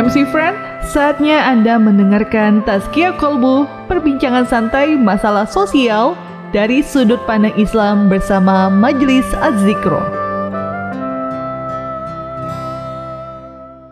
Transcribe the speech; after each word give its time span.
MC 0.00 0.24
Friend, 0.32 0.56
saatnya 0.88 1.44
Anda 1.44 1.76
mendengarkan 1.76 2.64
Tazkiyah 2.64 3.20
Kolbu, 3.20 3.68
perbincangan 3.84 4.48
santai 4.48 4.96
masalah 4.96 5.44
sosial 5.44 6.16
dari 6.56 6.80
sudut 6.80 7.20
pandang 7.28 7.52
Islam 7.60 8.08
bersama 8.08 8.72
Majelis 8.72 9.28
Az-Zikro. 9.44 10.00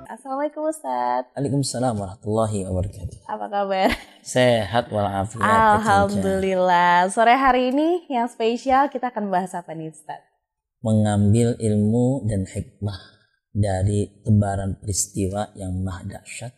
Assalamualaikum 0.08 0.72
Ustaz. 0.72 1.29
Waalaikumsalam 1.36 1.93
warahmatullahi 2.00 2.64
wabarakatuh. 2.64 3.29
Apa 3.29 3.46
kabar? 3.52 3.93
Sehat 4.25 4.88
walafiat. 4.88 5.45
Alhamdulillah. 5.45 7.12
Sore 7.12 7.36
hari 7.36 7.68
ini 7.68 8.09
yang 8.09 8.32
spesial 8.32 8.88
kita 8.88 9.12
akan 9.12 9.29
bahas 9.29 9.52
apa 9.52 9.77
nih 9.77 9.93
Ustaz? 9.93 10.25
Mengambil 10.80 11.53
ilmu 11.61 12.25
dan 12.25 12.48
hikmah 12.48 13.18
dari 13.58 14.07
tebaran 14.22 14.79
peristiwa 14.79 15.50
yang 15.58 15.75
maha 15.82 16.07
dahsyat 16.07 16.54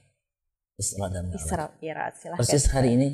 Isra 0.76 1.08
dan 1.12 1.28
Mi'raj. 1.28 1.40
Isra 1.44 1.64
Mi'raj. 1.80 2.12
Silahkan. 2.16 2.40
Persis 2.40 2.64
hari 2.72 2.96
ini. 2.96 3.08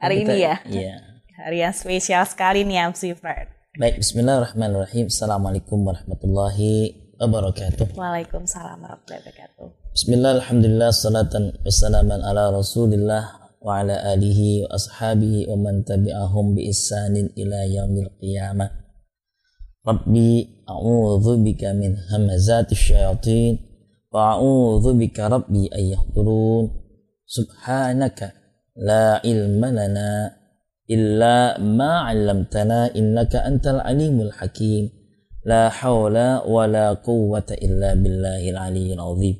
Hari 0.00 0.14
kita- 0.24 0.32
ini 0.32 0.36
ya? 0.40 0.54
Iya. 0.64 0.94
Hari 1.40 1.56
yang 1.64 1.72
spesial 1.72 2.24
sekali 2.28 2.68
nih 2.68 2.92
MC 2.92 3.16
Fred. 3.16 3.48
Baik, 3.80 3.96
bismillahirrahmanirrahim. 4.00 5.08
Assalamualaikum 5.08 5.80
warahmatullahi 5.88 6.92
wabarakatuh. 7.16 7.96
Waalaikumsalam 7.96 8.76
warahmatullahi 8.76 9.20
wabarakatuh. 9.24 9.66
Bismillah, 9.96 10.32
alhamdulillah, 10.40 10.90
salatan 10.92 11.44
wassalaman 11.64 12.20
ala 12.20 12.52
rasulillah 12.52 13.24
wa 13.60 13.80
ala 13.80 13.96
alihi 14.16 14.64
wa 14.64 14.72
ashabihi 14.76 15.48
wa 15.48 15.56
man 15.60 15.84
tabi'ahum 15.84 16.56
bi 16.56 16.68
ihsanin 16.72 17.32
ila 17.36 17.60
yaumil 17.68 18.08
qiyamah. 18.20 18.68
Rabbi 19.80 20.44
a'udzu 20.68 21.40
bika 21.40 21.72
min 21.72 21.96
hamazati 21.96 22.76
syayatin 22.76 23.56
wa 24.12 24.36
a'udzu 24.36 24.92
bika 24.92 25.32
rabbi 25.32 25.72
an 25.72 25.82
yahdurun. 25.96 26.68
Subhanaka 27.24 28.36
la 28.76 29.24
ilma 29.24 29.72
lana 29.72 30.36
illa 30.84 31.56
ma 31.56 32.04
'allamtana 32.04 32.92
innaka 32.92 33.40
antal 33.40 33.80
alimul 33.80 34.28
hakim. 34.36 34.92
La 35.48 35.72
haula 35.72 36.44
wa 36.44 36.68
la 36.68 36.92
quwwata 37.00 37.56
illa 37.56 37.96
billahil 37.96 38.60
aliyyil 38.60 39.00
azim. 39.00 39.36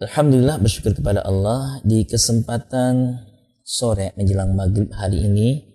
Alhamdulillah 0.00 0.56
bersyukur 0.64 0.96
kepada 0.96 1.20
Allah 1.28 1.84
di 1.84 2.08
kesempatan 2.08 3.20
sore 3.60 4.16
menjelang 4.16 4.56
maghrib 4.56 4.88
hari 4.96 5.28
ini 5.28 5.69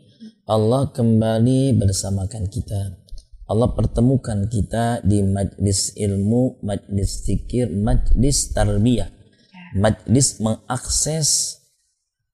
Allah 0.46 0.94
kembali 0.94 1.74
bersamakan 1.74 2.46
kita. 2.46 3.02
Allah 3.50 3.66
pertemukan 3.74 4.46
kita 4.46 5.02
di 5.02 5.26
majlis 5.26 5.98
ilmu, 5.98 6.62
majlis 6.62 7.26
zikir, 7.26 7.74
majlis 7.74 8.54
tarbiyah, 8.54 9.10
majlis 9.74 10.38
mengakses, 10.38 11.62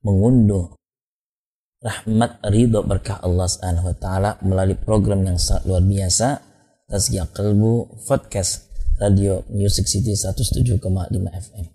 mengunduh 0.04 0.76
rahmat 1.80 2.44
ridho 2.52 2.84
berkah 2.84 3.16
Allah 3.24 3.48
Subhanahu 3.48 3.96
wa 3.96 3.96
taala 3.96 4.32
melalui 4.44 4.76
program 4.76 5.24
yang 5.24 5.40
sangat 5.40 5.72
luar 5.72 5.80
biasa 5.80 6.44
Tazkiyah 6.92 7.32
Kalbu 7.32 7.96
Podcast 8.12 8.68
Radio 9.00 9.48
Music 9.56 9.88
City 9.88 10.20
107,5 10.20 10.84
FM. 11.16 11.66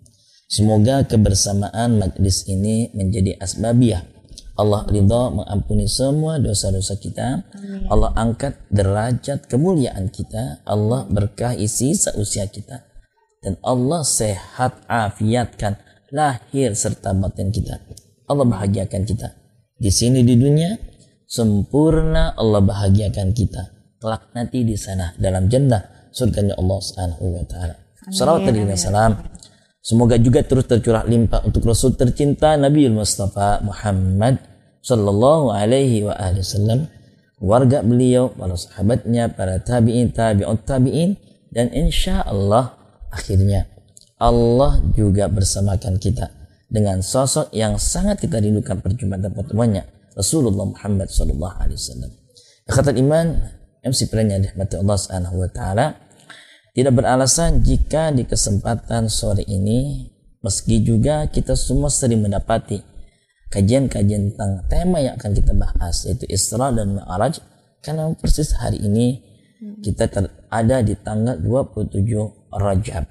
Semoga 0.45 1.01
kebersamaan 1.01 1.97
majlis 1.97 2.45
ini 2.45 2.93
menjadi 2.93 3.41
asbabiyah. 3.41 4.16
Allah 4.57 4.89
ridha 4.89 5.29
mengampuni 5.29 5.85
semua 5.85 6.41
dosa-dosa 6.41 6.97
kita. 6.97 7.45
Allah 7.93 8.09
angkat 8.17 8.57
derajat 8.73 9.45
kemuliaan 9.45 10.09
kita. 10.09 10.65
Allah 10.65 11.05
berkahi 11.05 11.69
sisa 11.69 12.17
usia 12.17 12.49
kita. 12.49 12.81
Dan 13.37 13.61
Allah 13.61 14.01
sehat 14.01 14.81
afiatkan 14.89 15.77
lahir 16.09 16.73
serta 16.73 17.13
batin 17.13 17.53
kita. 17.53 17.77
Allah 18.25 18.45
bahagiakan 18.49 19.05
kita. 19.05 19.37
Di 19.77 19.93
sini 19.93 20.25
di 20.25 20.33
dunia 20.33 20.73
sempurna 21.29 22.33
Allah 22.33 22.65
bahagiakan 22.65 23.37
kita. 23.37 23.61
Kelak 24.01 24.33
nanti 24.33 24.65
di 24.65 24.73
sana 24.73 25.13
dalam 25.21 25.45
jannah 25.53 26.09
surganya 26.09 26.57
Allah 26.57 26.79
Subhanahu 26.81 27.25
wa 27.29 27.45
taala. 27.45 27.75
Salawat 28.09 28.49
dan 28.49 28.73
salam 28.73 29.13
Semoga 29.87 30.19
juga 30.19 30.43
terus 30.43 30.67
tercurah 30.67 31.07
limpah 31.07 31.47
untuk 31.47 31.63
Rasul 31.63 31.95
tercinta 31.95 32.59
Nabi 32.59 32.91
Mustafa 32.91 33.63
Muhammad 33.63 34.35
Sallallahu 34.87 35.51
Alaihi 35.51 36.07
Wasallam, 36.07 36.87
warga 37.43 37.83
beliau, 37.83 38.31
para 38.31 38.55
sahabatnya, 38.55 39.27
para 39.35 39.59
tabiin, 39.59 40.15
tabiut 40.15 40.63
tabiin, 40.63 41.19
dan 41.51 41.67
insya 41.75 42.23
Allah 42.23 42.79
akhirnya 43.11 43.67
Allah 44.15 44.79
juga 44.95 45.27
bersamakan 45.27 45.99
kita 45.99 46.31
dengan 46.71 47.03
sosok 47.03 47.51
yang 47.51 47.75
sangat 47.75 48.23
kita 48.23 48.39
rindukan 48.39 48.79
perjumpaan 48.79 49.27
dan 49.27 49.35
pertemuannya 49.35 49.83
Rasulullah 50.15 50.71
Muhammad 50.71 51.11
Sallallahu 51.11 51.55
Alaihi 51.59 51.75
Wasallam. 51.75 52.11
Kata 52.63 52.95
iman, 52.95 53.27
MC 53.83 54.07
Pranya 54.07 54.39
Rahmati 54.39 54.79
Allah 54.79 54.97
Subhanahu 54.99 55.35
wa 55.43 55.49
Taala, 55.51 55.87
tidak 56.71 56.95
beralasan 56.95 57.59
jika 57.59 58.15
di 58.15 58.23
kesempatan 58.23 59.11
sore 59.11 59.43
ini 59.51 60.07
meski 60.39 60.79
juga 60.79 61.27
kita 61.27 61.59
semua 61.59 61.91
sering 61.91 62.23
mendapati 62.23 62.96
kajian-kajian 63.47 64.33
tentang 64.33 64.67
tema 64.67 64.99
yang 64.99 65.15
akan 65.15 65.31
kita 65.31 65.53
bahas 65.55 66.03
yaitu 66.07 66.27
Isra 66.27 66.71
dan 66.71 66.99
Mi'raj. 66.99 67.39
Karena 67.79 68.11
persis 68.17 68.51
hari 68.57 68.83
ini 68.83 69.23
kita 69.79 70.11
ter- 70.11 70.33
ada 70.51 70.83
di 70.83 70.93
tanggal 70.99 71.39
27 71.39 72.51
Rajab. 72.51 73.05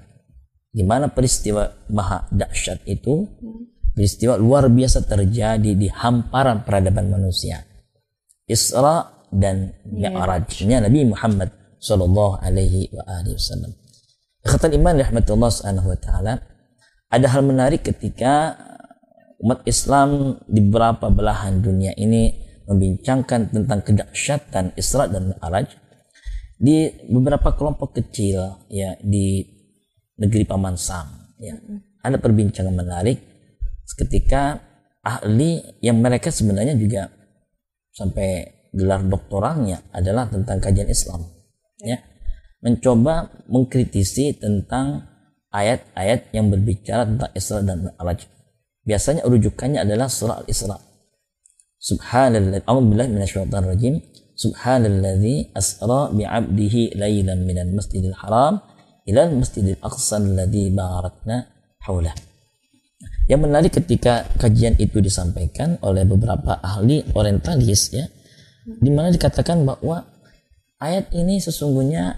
Di 0.71 0.83
mana 0.85 1.09
peristiwa 1.09 1.89
maha 1.89 2.29
dahsyat 2.29 2.85
itu 2.85 3.25
peristiwa 3.97 4.37
luar 4.37 4.69
biasa 4.69 5.09
terjadi 5.09 5.73
di 5.73 5.89
hamparan 5.89 6.61
peradaban 6.61 7.09
manusia. 7.09 7.65
Isra 8.45 9.25
dan 9.33 9.73
Mi'rajnya 9.89 10.85
Nabi 10.85 11.09
Muhammad 11.09 11.49
sallallahu 11.81 12.39
alaihi 12.45 12.93
wa 12.93 13.03
alihi 13.09 13.35
wasallam. 13.35 13.73
Kata 14.45 14.71
iman 14.71 14.95
rahmatullah 15.01 15.49
subhanahu 15.51 15.91
wa 15.91 15.99
taala, 15.99 16.33
ada 17.11 17.27
hal 17.27 17.43
menarik 17.43 17.83
ketika 17.83 18.55
umat 19.41 19.63
Islam 19.69 20.41
di 20.49 20.59
beberapa 20.65 21.09
belahan 21.13 21.61
dunia 21.61 21.93
ini 21.97 22.33
membincangkan 22.67 23.53
tentang 23.53 23.79
kedahsyatan 23.85 24.75
Isra 24.75 25.07
dan 25.07 25.31
Mi'raj 25.31 25.71
di 26.57 26.89
beberapa 27.07 27.53
kelompok 27.53 27.95
kecil 28.01 28.67
ya 28.67 28.97
di 28.99 29.45
negeri 30.17 30.43
Paman 30.43 30.75
Sam 30.75 31.37
ya. 31.37 31.53
Ada 32.01 32.17
perbincangan 32.17 32.73
menarik 32.73 33.17
ketika 33.97 34.59
ahli 35.05 35.63
yang 35.79 36.01
mereka 36.03 36.33
sebenarnya 36.33 36.75
juga 36.75 37.07
sampai 37.95 38.45
gelar 38.75 39.01
doktoralnya 39.05 39.79
adalah 39.95 40.27
tentang 40.27 40.59
kajian 40.59 40.91
Islam 40.91 41.23
ya 41.81 41.97
mencoba 42.61 43.31
mengkritisi 43.47 44.37
tentang 44.37 45.07
ayat-ayat 45.53 46.33
yang 46.33 46.49
berbicara 46.51 47.05
tentang 47.05 47.31
Isra 47.37 47.61
dan 47.63 47.87
Mi'raj. 47.87 48.36
Biasanya 48.87 49.27
rujukannya 49.27 49.83
adalah 49.83 50.07
surah 50.07 50.47
Al-Isra. 50.47 50.79
Subhanallah, 51.75 52.63
a'udzubillahi 52.63 53.09
minasyaitonir 53.11 53.69
rajim. 53.75 53.95
Subhanalladzi 54.37 55.51
asra 55.51 56.13
bi'abdihi 56.15 56.95
lailan 56.95 57.43
minal 57.43 57.73
masjidil 57.73 58.15
haram 58.15 58.63
ila 59.09 59.27
masjidil 59.33 59.81
aqsa 59.81 60.21
alladzi 60.23 60.71
barakna 60.71 61.51
haulah. 61.83 62.13
Yang 63.27 63.41
menarik 63.43 63.71
ketika 63.75 64.23
kajian 64.39 64.79
itu 64.79 65.03
disampaikan 65.03 65.75
oleh 65.83 66.07
beberapa 66.07 66.63
ahli 66.63 67.03
orientalis 67.11 67.91
ya, 67.91 68.07
di 68.63 68.87
mana 68.93 69.11
dikatakan 69.11 69.67
bahwa 69.67 70.05
ayat 70.79 71.11
ini 71.11 71.43
sesungguhnya 71.43 72.15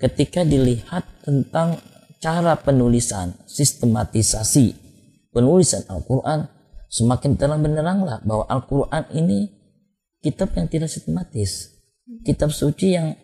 ketika 0.00 0.42
dilihat 0.42 1.06
tentang 1.22 1.78
cara 2.24 2.56
penulisan, 2.56 3.36
sistematisasi 3.46 4.79
penulisan 5.30 5.86
Al-Quran, 5.86 6.46
semakin 6.90 7.38
terang 7.38 7.62
benderanglah 7.62 8.22
bahwa 8.22 8.44
Al-Quran 8.50 9.04
ini 9.14 9.50
kitab 10.20 10.52
yang 10.54 10.66
tidak 10.66 10.90
sistematis, 10.90 11.80
kitab 12.26 12.52
suci 12.52 12.94
yang 12.98 13.14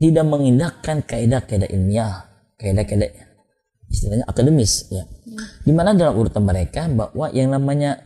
tidak 0.00 0.24
mengindahkan 0.26 1.06
kaidah-kaidah 1.06 1.70
ilmiah, 1.70 2.26
kaidah-kaidah 2.58 3.08
istilahnya 3.86 4.24
akademis 4.26 4.88
ya. 4.90 5.04
Di 5.62 5.70
mana 5.70 5.92
dalam 5.92 6.16
urutan 6.16 6.42
mereka 6.42 6.88
bahwa 6.88 7.28
yang 7.30 7.52
namanya 7.52 8.00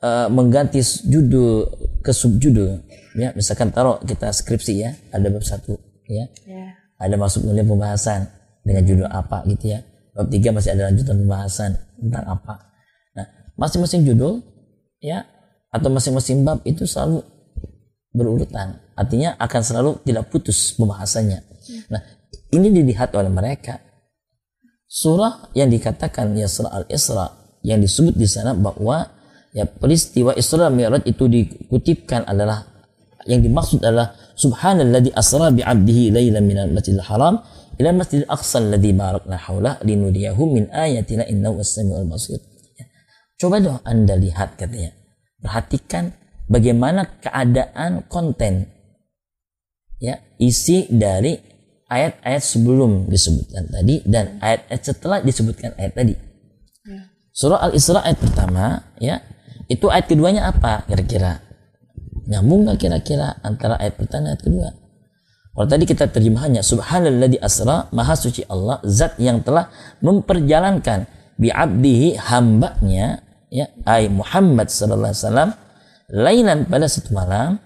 uh, 0.00 0.28
mengganti 0.30 0.80
judul 1.06 1.66
ke 2.00 2.12
subjudul 2.14 2.84
ya 3.16 3.32
misalkan 3.32 3.72
taruh 3.72 3.98
kita 4.04 4.28
skripsi 4.30 4.72
ya 4.76 4.90
ada 5.10 5.26
bab 5.32 5.42
satu 5.42 5.74
ya 6.06 6.28
Ya. 6.46 6.78
ada 7.00 7.18
masuk 7.18 7.42
mulai 7.48 7.66
pembahasan 7.66 8.30
dengan 8.62 8.82
judul 8.86 9.08
apa 9.10 9.42
gitu 9.50 9.74
ya 9.74 9.80
bab 10.16 10.32
tiga 10.32 10.48
masih 10.50 10.72
ada 10.72 10.88
lanjutan 10.88 11.20
pembahasan 11.20 11.70
tentang 12.00 12.24
apa. 12.24 12.54
Nah 13.12 13.26
masing-masing 13.60 14.08
judul 14.08 14.40
ya 15.04 15.28
atau 15.68 15.92
masing-masing 15.92 16.40
bab 16.40 16.64
itu 16.64 16.88
selalu 16.88 17.20
berurutan. 18.16 18.80
Artinya 18.96 19.36
akan 19.36 19.60
selalu 19.60 19.90
tidak 20.08 20.32
putus 20.32 20.72
pembahasannya. 20.80 21.44
Nah 21.92 22.00
ini 22.56 22.72
dilihat 22.72 23.12
oleh 23.12 23.28
mereka. 23.28 23.76
Surah 24.88 25.52
yang 25.52 25.68
dikatakan 25.68 26.32
ya 26.32 26.48
surah 26.48 26.72
Al-Isra 26.72 27.26
yang 27.60 27.82
disebut 27.84 28.16
di 28.16 28.24
sana 28.24 28.56
bahwa 28.56 29.04
ya 29.52 29.68
peristiwa 29.68 30.32
Isra 30.32 30.72
Mi'raj 30.72 31.04
itu 31.04 31.28
dikutipkan 31.28 32.24
adalah 32.24 32.64
yang 33.26 33.42
dimaksud 33.42 33.82
adalah 33.82 34.14
subhanalladzi 34.38 35.10
asra 35.10 35.50
bi 35.50 35.66
'abdihi 35.66 36.14
lailan 36.14 36.46
minal 36.46 36.70
masjidil 36.70 37.02
haram 37.02 37.42
ila 37.76 37.90
masjidil 37.92 38.28
aqsa 38.28 38.60
alladzi 38.60 38.92
barakna 38.96 39.36
haula 39.36 39.76
linuriyahu 39.84 40.42
min 40.48 40.64
ayatina 40.72 41.28
innahu 41.28 41.60
was-sami'ul 41.60 42.08
basir. 42.08 42.40
Ya. 42.76 42.86
Coba 43.36 43.60
dong 43.60 43.80
Anda 43.84 44.16
lihat 44.16 44.56
katanya. 44.56 44.96
Perhatikan 45.40 46.16
bagaimana 46.48 47.20
keadaan 47.20 48.08
konten 48.08 48.72
ya 50.00 50.20
isi 50.40 50.88
dari 50.88 51.36
ayat-ayat 51.86 52.42
sebelum 52.42 53.06
disebutkan 53.06 53.68
tadi 53.70 54.02
dan 54.08 54.40
ayat-ayat 54.40 54.82
setelah 54.82 55.18
disebutkan 55.20 55.76
ayat 55.76 55.92
tadi. 55.92 56.14
Ya. 56.88 57.12
Surah 57.36 57.60
Al-Isra 57.68 58.00
ayat 58.02 58.18
pertama 58.18 58.80
ya 58.96 59.20
itu 59.68 59.86
ayat 59.92 60.06
keduanya 60.08 60.48
apa 60.48 60.86
kira-kira? 60.88 61.44
Nyambung 62.26 62.66
nggak 62.66 62.78
kira-kira 62.80 63.38
antara 63.44 63.78
ayat 63.78 64.00
pertama 64.00 64.32
dan 64.32 64.34
ayat 64.34 64.42
kedua? 64.42 64.68
Kalau 65.56 65.64
tadi 65.72 65.88
kita 65.88 66.12
terjemahannya 66.12 66.60
Subhanalladzi 66.60 67.40
asra 67.40 67.88
Maha 67.88 68.12
suci 68.12 68.44
Allah 68.44 68.76
Zat 68.84 69.16
yang 69.16 69.40
telah 69.40 69.72
memperjalankan 70.04 71.08
bi'abdihi 71.40 72.20
hambanya 72.28 73.24
ya 73.48 73.72
ay 73.88 74.12
Muhammad 74.12 74.68
sallallahu 74.68 75.16
alaihi 75.16 75.24
wasallam 75.24 75.50
lailan 76.12 76.58
pada 76.68 76.84
satu 76.92 77.16
malam 77.16 77.56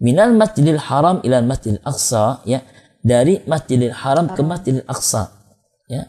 minal 0.00 0.32
masjidil 0.32 0.80
haram 0.80 1.20
ila 1.20 1.44
masjidil 1.44 1.84
aqsa 1.84 2.40
ya 2.48 2.64
dari 3.04 3.44
masjidil 3.44 3.92
haram 3.92 4.32
ke 4.32 4.40
masjidil 4.40 4.88
aqsa 4.88 5.28
ya. 5.84 6.08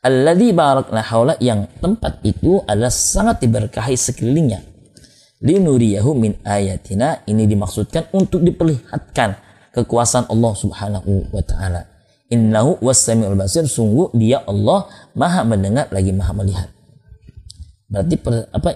Alladzi 0.00 0.56
barakna 0.56 1.04
haula 1.04 1.36
yang 1.44 1.68
tempat 1.76 2.24
itu 2.24 2.64
adalah 2.64 2.88
sangat 2.88 3.44
diberkahi 3.44 4.00
sekelilingnya. 4.00 4.64
Linuriyahu 5.44 6.16
min 6.16 6.40
ayatina 6.40 7.20
ini 7.28 7.44
dimaksudkan 7.44 8.08
untuk 8.16 8.40
diperlihatkan 8.40 9.49
kekuasaan 9.74 10.26
Allah 10.30 10.52
Subhanahu 10.54 11.30
wa 11.30 11.42
taala. 11.42 11.86
Innahu 12.30 12.78
was-sami'ul 12.78 13.34
basir 13.34 13.66
sungguh 13.66 14.14
dia 14.14 14.38
Allah 14.46 14.86
Maha 15.18 15.42
mendengar 15.42 15.90
lagi 15.90 16.14
Maha 16.14 16.30
melihat. 16.30 16.70
Berarti 17.90 18.14
per, 18.22 18.46
apa 18.54 18.70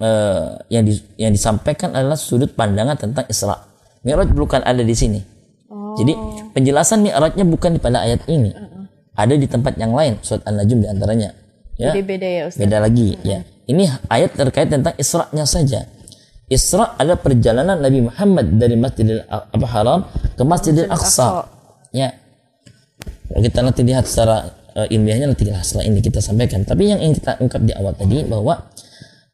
uh, 0.00 0.56
yang 0.72 0.84
di, 0.88 0.96
yang 1.20 1.28
disampaikan 1.28 1.92
adalah 1.92 2.16
sudut 2.16 2.56
pandangan 2.56 2.96
tentang 2.96 3.28
Isra. 3.28 3.52
Mi'raj 4.00 4.32
bukan 4.32 4.64
ada 4.64 4.80
di 4.80 4.96
sini. 4.96 5.20
Oh. 5.68 5.92
Jadi 6.00 6.16
penjelasan 6.56 7.04
Mi'rajnya 7.04 7.44
bukan 7.44 7.76
pada 7.76 8.00
ayat 8.08 8.24
ini. 8.32 8.56
Ada 9.16 9.32
di 9.36 9.48
tempat 9.48 9.80
yang 9.80 9.96
lain, 9.96 10.20
surat 10.20 10.44
An-Najm 10.44 10.84
di 10.84 10.88
antaranya. 10.88 11.32
Ya. 11.76 11.92
Jadi 11.92 12.00
beda 12.04 12.28
ya 12.28 12.42
Ustaz. 12.48 12.60
Beda 12.60 12.76
lagi 12.80 13.16
ya. 13.24 13.44
Ini 13.68 14.08
ayat 14.08 14.36
terkait 14.36 14.72
tentang 14.72 14.96
Isra-nya 14.96 15.44
saja. 15.44 15.84
Isra 16.46 16.94
adalah 16.94 17.18
perjalanan 17.18 17.76
Nabi 17.82 18.06
Muhammad 18.06 18.56
dari 18.56 18.78
Masjidil 18.78 19.26
Haram 19.66 20.06
ke 20.36 20.42
Masjidil 20.44 20.88
Aqsa. 20.92 21.48
Ya. 21.90 22.12
Kalau 23.26 23.42
kita 23.42 23.58
nanti 23.64 23.80
lihat 23.82 24.04
secara 24.06 24.52
uh, 24.76 24.86
ilmiahnya 24.86 25.32
nanti 25.32 25.48
setelah 25.64 25.84
ini 25.88 25.98
kita 26.04 26.22
sampaikan. 26.22 26.62
Tapi 26.62 26.92
yang 26.92 27.00
ingin 27.02 27.18
kita 27.18 27.40
ungkap 27.42 27.60
di 27.64 27.72
awal 27.74 27.96
tadi 27.96 28.22
bahwa 28.28 28.70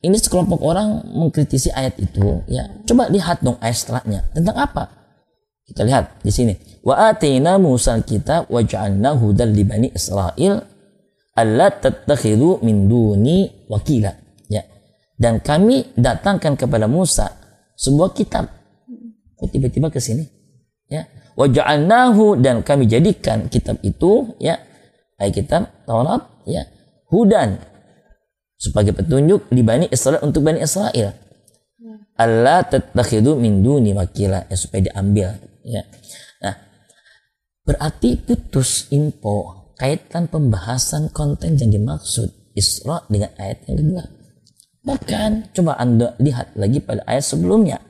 ini 0.02 0.16
sekelompok 0.19 0.62
orang 0.62 1.02
mengkritisi 1.12 1.70
ayat 1.70 1.99
itu. 2.00 2.43
Ya, 2.49 2.66
coba 2.88 3.10
lihat 3.12 3.44
dong 3.44 3.58
ayat 3.62 3.76
setelahnya 3.76 4.26
tentang 4.34 4.56
apa? 4.58 4.90
Kita 5.69 5.87
lihat 5.87 6.25
di 6.25 6.32
sini. 6.32 6.54
Wa 6.82 7.14
atina 7.14 7.60
Musa 7.60 7.94
kita 8.02 8.50
wa 8.50 8.60
ja'alna 8.62 9.14
hudal 9.14 9.55
li 9.55 9.62
bani 9.62 9.88
Israil 9.94 10.58
alla 11.38 11.70
tattakhidhu 11.70 12.66
min 12.66 12.90
duni 12.90 13.66
wakila 13.70 14.22
dan 15.22 15.38
kami 15.38 15.94
datangkan 15.94 16.58
kepada 16.58 16.90
Musa 16.90 17.31
sebuah 17.78 18.10
kitab. 18.10 18.50
Kok 19.38 19.48
tiba-tiba 19.55 19.87
ke 19.87 20.02
sini? 20.02 20.26
Ya. 20.93 21.09
Waja'alnahu 21.33 22.37
dan 22.44 22.61
kami 22.61 22.85
jadikan 22.85 23.49
kitab 23.49 23.81
itu 23.81 24.37
ya 24.37 24.61
ayat 25.17 25.33
kitab 25.33 25.62
Taurat 25.89 26.21
ya 26.44 26.69
hudan 27.09 27.56
sebagai 28.61 28.93
petunjuk 28.93 29.49
di 29.49 29.65
Bani 29.65 29.89
Israel 29.89 30.21
untuk 30.21 30.44
Bani 30.44 30.61
Israel. 30.61 31.17
Allah 32.21 32.61
tatakhidu 32.69 33.41
min 33.41 33.65
duni 33.65 33.97
wakila 33.97 34.44
ya 34.44 34.56
supaya 34.61 34.93
diambil 34.93 35.33
ya. 35.65 35.83
Nah, 36.44 36.55
berarti 37.65 38.21
putus 38.21 38.93
info 38.93 39.73
kaitan 39.81 40.29
pembahasan 40.29 41.09
konten 41.11 41.56
yang 41.56 41.73
dimaksud 41.73 42.29
Isra 42.53 43.09
dengan 43.09 43.33
ayat 43.41 43.65
yang 43.65 43.77
kedua. 43.81 44.03
Bukan. 44.85 45.31
Coba 45.56 45.81
Anda 45.81 46.12
lihat 46.21 46.53
lagi 46.53 46.85
pada 46.85 47.00
ayat 47.09 47.25
sebelumnya. 47.25 47.81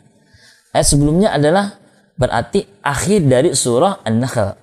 Ayat 0.71 0.87
sebelumnya 0.87 1.35
adalah 1.35 1.82
berarti 2.23 2.63
akhir 2.87 3.27
dari 3.27 3.51
surah 3.51 4.07
An-Nahl. 4.07 4.55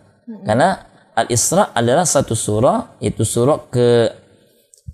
Karena 0.47 0.79
Al-Isra 1.19 1.75
adalah 1.75 2.07
satu 2.07 2.31
surah, 2.31 2.95
itu 3.03 3.27
surah 3.27 3.67
ke 3.67 3.87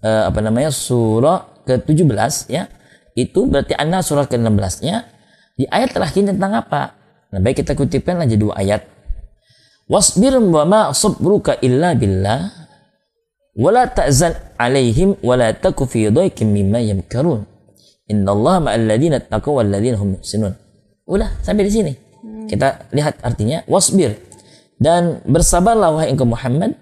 uh, 0.02 0.24
apa 0.34 0.40
namanya? 0.42 0.74
surah 0.74 1.62
ke-17 1.70 2.50
ya. 2.50 2.66
Itu 3.14 3.46
berarti 3.46 3.78
An-Nahl 3.78 4.02
surah 4.02 4.26
ke-16-nya. 4.26 5.06
Di 5.54 5.70
ayat 5.70 5.94
terakhir 5.94 6.26
tentang 6.26 6.58
apa? 6.58 6.98
Nah, 7.30 7.40
baik 7.40 7.62
kita 7.62 7.78
kutipkan 7.78 8.18
aja 8.18 8.34
dua 8.34 8.58
ayat. 8.58 8.82
Wasbir 9.86 10.34
wa 10.42 10.66
ma 10.66 10.82
sabruka 10.98 11.62
illa 11.62 11.94
billah 11.94 12.66
wala 13.56 13.88
ta'zan 13.88 14.36
alaihim 14.60 15.16
wala 15.24 15.56
taku 15.56 15.88
fi 15.88 16.12
dhaikin 16.12 16.52
mimma 16.52 16.84
yamkarun 16.84 17.48
innallaha 18.12 18.68
ma'al 18.68 18.84
ladina 18.84 19.24
taqaw 19.24 19.64
wal 19.64 19.70
ladina 19.72 19.96
hum 19.96 20.20
muhsinun 20.20 20.54
udah 21.08 21.40
sampai 21.40 21.64
di 21.64 21.72
sini 21.72 21.92
hmm. 21.96 22.05
Kita 22.48 22.90
lihat 22.96 23.22
artinya 23.22 23.62
wasbir. 23.70 24.18
Dan 24.76 25.24
bersabarlah 25.24 25.96
wahai 25.96 26.12
engkau 26.12 26.28
Muhammad 26.28 26.76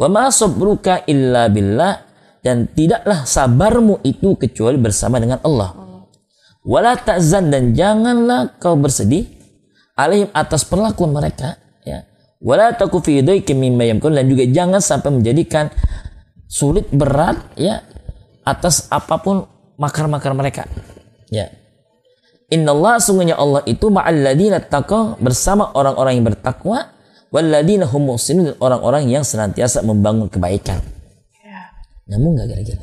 wa 0.00 0.08
ma 0.08 0.24
sabruka 0.32 1.02
illa 1.06 1.48
billah. 1.48 2.04
Dan 2.44 2.68
tidaklah 2.68 3.24
sabarmu 3.24 4.04
itu 4.04 4.36
kecuali 4.36 4.76
bersama 4.76 5.16
dengan 5.16 5.40
Allah. 5.40 5.72
Wala 6.60 6.92
ta'zan 6.92 7.48
dan 7.48 7.72
janganlah 7.72 8.60
kau 8.60 8.76
bersedih 8.76 9.24
alaihim 9.96 10.28
atas 10.36 10.64
perlakuan 10.68 11.16
mereka 11.16 11.56
ya. 11.88 12.04
Wala 12.44 12.76
taku 12.76 13.00
fi 13.00 13.24
mimma 13.24 13.88
yamkarun 13.88 14.20
dan 14.20 14.28
juga 14.28 14.44
jangan 14.44 14.80
sampai 14.84 15.08
menjadikan 15.08 15.72
sulit 16.44 16.88
berat 16.92 17.40
ya 17.56 17.80
atas 18.44 18.92
apa 18.92 19.16
pun 19.24 19.48
makar-makar 19.80 20.36
mereka. 20.36 20.68
Ya. 21.32 21.48
Innallaha 22.52 23.00
sungguhnya 23.00 23.40
Allah 23.40 23.64
itu 23.64 23.88
ma'alladina 23.88 24.60
taqwa 24.60 25.16
bersama 25.16 25.72
orang-orang 25.72 26.20
yang 26.20 26.26
bertakwa 26.28 26.92
walladina 27.32 27.88
hum 27.88 28.14
muhsinun 28.14 28.54
orang-orang 28.60 29.10
yang 29.10 29.24
senantiasa 29.26 29.82
membangun 29.82 30.30
kebaikan. 30.30 30.78
Ya. 31.42 31.72
Namun 32.14 32.36
enggak 32.36 32.54
kira-kira? 32.54 32.82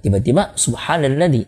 Tiba-tiba 0.00 0.42
subhanalladzi. 0.56 1.44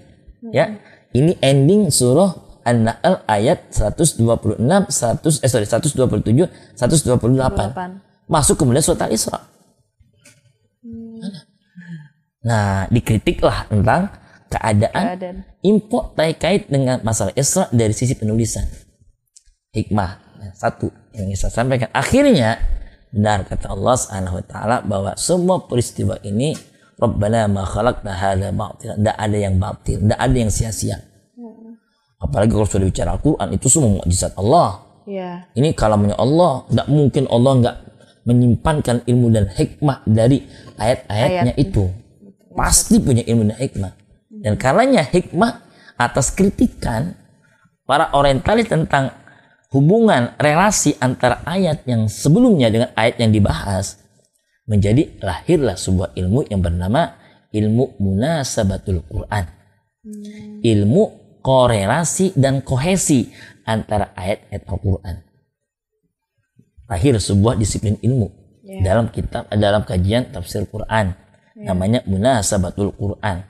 Ya. 0.52 0.78
Ini 1.16 1.40
ending 1.40 1.88
surah 1.88 2.60
An-Nahl 2.66 3.22
ayat 3.30 3.72
126, 3.72 4.20
100 4.58 5.46
eh 5.46 5.50
sorry 5.50 5.66
127, 5.66 6.50
128. 6.76 7.72
28. 7.72 8.04
Masuk 8.26 8.58
kemudian 8.58 8.82
surat 8.82 9.06
Al-Isra. 9.06 9.38
Hmm. 10.82 11.22
Nah, 12.42 12.90
dikritiklah 12.90 13.70
tentang 13.70 14.10
keadaan, 14.50 15.04
keadaan. 15.16 15.36
info 15.62 16.14
terkait 16.14 16.70
dengan 16.70 17.02
masalah 17.02 17.34
Isra 17.34 17.68
dari 17.74 17.92
sisi 17.92 18.14
penulisan. 18.14 18.64
Hikmah 19.74 20.10
nah, 20.40 20.52
satu 20.56 20.88
yang 21.12 21.32
saya 21.36 21.52
sampaikan. 21.52 21.90
Akhirnya 21.92 22.60
benar 23.12 23.44
kata 23.48 23.72
Allah 23.72 23.94
Subhanahu 23.96 24.36
wa 24.40 24.44
taala 24.44 24.76
bahwa 24.84 25.12
semua 25.16 25.64
peristiwa 25.64 26.20
ini 26.24 26.56
Rabbana 26.96 27.44
ma 27.48 27.62
khalaqna 27.68 28.12
hadza 28.16 28.50
batil. 28.56 28.96
Tidak 28.96 29.16
ada 29.16 29.36
yang 29.36 29.54
batil, 29.60 30.00
tidak 30.00 30.18
ada 30.20 30.36
yang 30.36 30.48
sia-sia. 30.48 30.96
Hmm. 31.36 31.76
Apalagi 32.16 32.56
kalau 32.56 32.64
sudah 32.64 32.88
bicara 32.88 33.12
Al-Qur'an 33.16 33.52
itu 33.52 33.68
semua 33.68 34.00
mukjizat 34.00 34.32
Allah. 34.40 34.80
Yeah. 35.06 35.46
Ini 35.54 35.76
kalamnya 35.76 36.18
Allah, 36.18 36.66
tidak 36.66 36.88
mungkin 36.90 37.24
Allah 37.30 37.52
nggak 37.62 37.76
menyimpankan 38.26 39.06
ilmu 39.06 39.30
dan 39.30 39.46
hikmah 39.46 40.02
dari 40.02 40.42
ayat-ayatnya 40.74 41.54
Ayat. 41.54 41.62
itu 41.62 41.84
pasti 42.58 42.98
punya 42.98 43.22
ilmu 43.22 43.54
dan 43.54 43.56
hikmah. 43.60 43.92
Dan 44.42 44.58
karenanya 44.60 45.04
hikmah 45.04 45.64
atas 45.96 46.32
kritikan 46.32 47.16
para 47.88 48.12
orientalis 48.12 48.68
tentang 48.68 49.14
hubungan 49.72 50.36
relasi 50.36 50.96
antara 51.00 51.40
ayat 51.46 51.84
yang 51.88 52.10
sebelumnya 52.10 52.68
dengan 52.68 52.90
ayat 52.96 53.20
yang 53.20 53.32
dibahas 53.32 54.00
menjadi 54.66 55.16
lahirlah 55.22 55.78
sebuah 55.78 56.12
ilmu 56.18 56.50
yang 56.50 56.60
bernama 56.60 57.16
ilmu 57.54 57.96
munasabatul 58.02 59.06
Quran. 59.06 59.44
Hmm. 60.02 60.60
Ilmu 60.62 61.02
korelasi 61.40 62.34
dan 62.34 62.60
kohesi 62.60 63.30
antara 63.62 64.10
ayat-ayat 64.18 64.62
Al-Quran. 64.66 65.16
Lahir 66.86 67.14
sebuah 67.18 67.58
disiplin 67.58 67.98
ilmu 67.98 68.30
yeah. 68.62 68.82
dalam 68.82 69.10
kitab 69.10 69.50
dalam 69.50 69.82
kajian 69.82 70.30
tafsir 70.30 70.62
Quran 70.70 71.14
Namanya 71.56 72.04
munasabatul 72.04 72.92
Quran. 72.92 73.40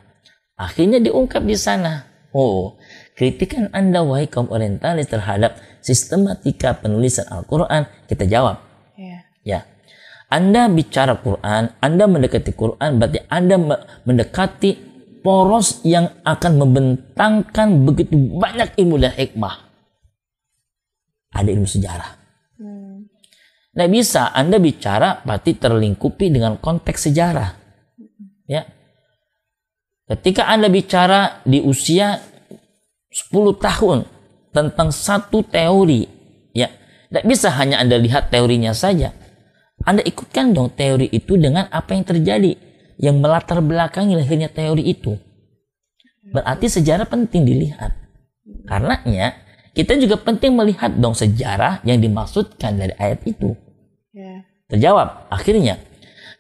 Akhirnya 0.57 0.99
diungkap 1.05 1.45
di 1.45 1.57
sana. 1.57 2.09
Oh, 2.33 2.77
kritikan 3.17 3.69
Anda 3.73 4.05
wahai 4.05 4.29
kaum 4.29 4.49
orientalis 4.49 5.09
terhadap 5.09 5.57
sistematika 5.81 6.77
penulisan 6.77 7.29
Al-Quran, 7.29 7.89
kita 8.09 8.25
jawab. 8.29 8.61
Ya. 8.97 9.25
Ya. 9.45 9.61
Anda 10.27 10.67
bicara 10.67 11.17
Quran, 11.21 11.77
Anda 11.79 12.05
mendekati 12.11 12.53
Quran, 12.57 12.99
berarti 12.99 13.21
Anda 13.31 13.57
me- 13.57 13.85
mendekati 14.05 14.71
poros 15.25 15.81
yang 15.87 16.13
akan 16.25 16.53
membentangkan 16.61 17.87
begitu 17.87 18.17
banyak 18.17 18.75
ilmu 18.81 18.97
dan 19.01 19.13
hikmah. 19.15 19.65
Ada 21.37 21.49
ilmu 21.53 21.69
sejarah. 21.69 22.27
Nggak 23.77 23.91
bisa 23.93 24.33
Anda 24.33 24.57
bicara 24.57 25.21
berarti 25.21 25.53
terlingkupi 25.53 26.33
dengan 26.33 26.57
konteks 26.57 27.13
sejarah. 27.13 27.53
Ya. 28.49 28.65
Ketika 30.07 30.47
Anda 30.47 30.71
bicara 30.71 31.43
di 31.43 31.59
usia 31.59 32.23
10 33.11 33.59
tahun 33.59 34.07
tentang 34.55 34.95
satu 34.95 35.43
teori, 35.43 36.07
ya, 36.55 36.71
tidak 37.11 37.25
bisa 37.27 37.51
hanya 37.59 37.83
Anda 37.83 37.99
lihat 37.99 38.31
teorinya 38.31 38.71
saja. 38.71 39.11
Anda 39.83 40.07
ikutkan 40.07 40.55
dong 40.55 40.73
teori 40.79 41.11
itu 41.11 41.35
dengan 41.35 41.67
apa 41.75 41.99
yang 41.99 42.07
terjadi 42.07 42.55
yang 43.03 43.19
melatar 43.19 43.59
belakangi 43.61 44.15
lahirnya 44.15 44.49
teori 44.49 44.87
itu. 44.87 45.19
Berarti 46.31 46.67
sejarah 46.71 47.11
penting 47.11 47.43
dilihat. 47.45 47.93
Karenanya 48.67 49.37
kita 49.77 49.99
juga 50.01 50.17
penting 50.23 50.57
melihat 50.57 50.95
dong 50.97 51.13
sejarah 51.13 51.85
yang 51.85 52.01
dimaksudkan 52.01 52.79
dari 52.79 52.95
ayat 52.97 53.21
itu. 53.27 53.53
Ya. 54.15 54.47
Terjawab 54.71 55.29
akhirnya 55.29 55.83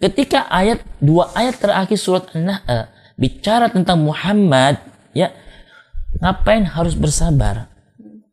ketika 0.00 0.48
ayat 0.48 0.80
dua 1.02 1.28
ayat 1.36 1.60
terakhir 1.60 1.98
surat 2.00 2.30
An-Nahl 2.32 2.95
bicara 3.16 3.72
tentang 3.72 4.04
Muhammad 4.04 4.80
ya 5.16 5.32
ngapain 6.20 6.64
harus 6.64 6.96
bersabar? 6.96 7.72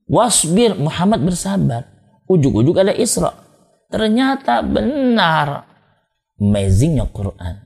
Wasbir 0.08 0.76
Muhammad 0.76 1.24
bersabar. 1.24 1.88
Ujuk-ujuk 2.28 2.76
ada 2.80 2.94
Isra. 2.94 3.34
Ternyata 3.88 4.62
benar. 4.62 5.68
Amazingnya 6.40 7.08
Quran. 7.10 7.64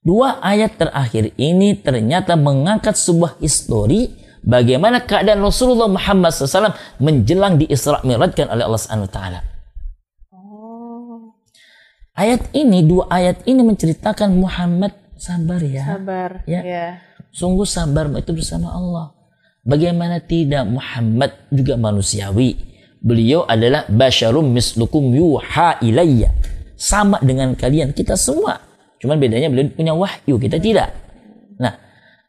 Dua 0.00 0.40
ayat 0.40 0.80
terakhir 0.80 1.36
ini 1.36 1.76
ternyata 1.76 2.32
mengangkat 2.38 2.96
sebuah 2.96 3.36
histori 3.44 4.08
bagaimana 4.40 5.04
keadaan 5.04 5.44
Rasulullah 5.44 5.90
Muhammad 5.90 6.32
SAW 6.32 6.72
menjelang 7.02 7.60
di 7.60 7.68
Isra 7.68 8.00
Mi'rajkan 8.00 8.48
oleh 8.48 8.64
Allah 8.64 8.80
Subhanahu 8.80 9.08
wa 9.10 9.12
taala. 9.12 9.40
Oh, 10.32 11.36
Ayat 12.16 12.48
ini, 12.56 12.86
dua 12.86 13.10
ayat 13.12 13.44
ini 13.44 13.60
menceritakan 13.60 14.38
Muhammad 14.38 14.96
sabar 15.18 15.60
ya. 15.60 15.84
sabar. 15.84 16.30
Ya. 16.46 16.60
Ya. 16.64 16.86
Sungguh 17.34 17.68
sabar 17.68 18.08
itu 18.16 18.32
bersama 18.32 18.72
Allah. 18.72 19.12
Bagaimana 19.66 20.22
tidak 20.24 20.64
Muhammad 20.64 21.36
juga 21.52 21.76
manusiawi. 21.76 22.56
Beliau 22.98 23.44
adalah 23.44 23.84
basyarum 23.86 24.48
mislukum 24.48 25.12
yuha 25.12 25.78
ilayya. 25.84 26.32
Sama 26.78 27.20
dengan 27.20 27.52
kalian, 27.52 27.92
kita 27.92 28.16
semua. 28.16 28.58
Cuman 28.98 29.18
bedanya 29.18 29.50
beliau 29.50 29.70
punya 29.70 29.94
wahyu, 29.94 30.38
kita 30.38 30.58
tidak. 30.58 30.94
Nah, 31.58 31.74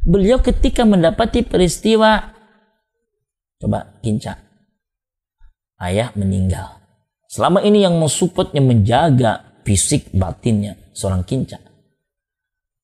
beliau 0.04 0.42
ketika 0.42 0.86
mendapati 0.86 1.46
peristiwa 1.46 2.34
coba 3.62 3.98
kinca. 4.02 4.38
Ayah 5.80 6.12
meninggal. 6.18 6.82
Selama 7.30 7.62
ini 7.62 7.86
yang 7.86 7.96
mensupport, 7.98 8.52
yang 8.58 8.68
menjaga 8.68 9.62
fisik 9.64 10.10
batinnya 10.12 10.76
seorang 10.92 11.24
kinca. 11.24 11.69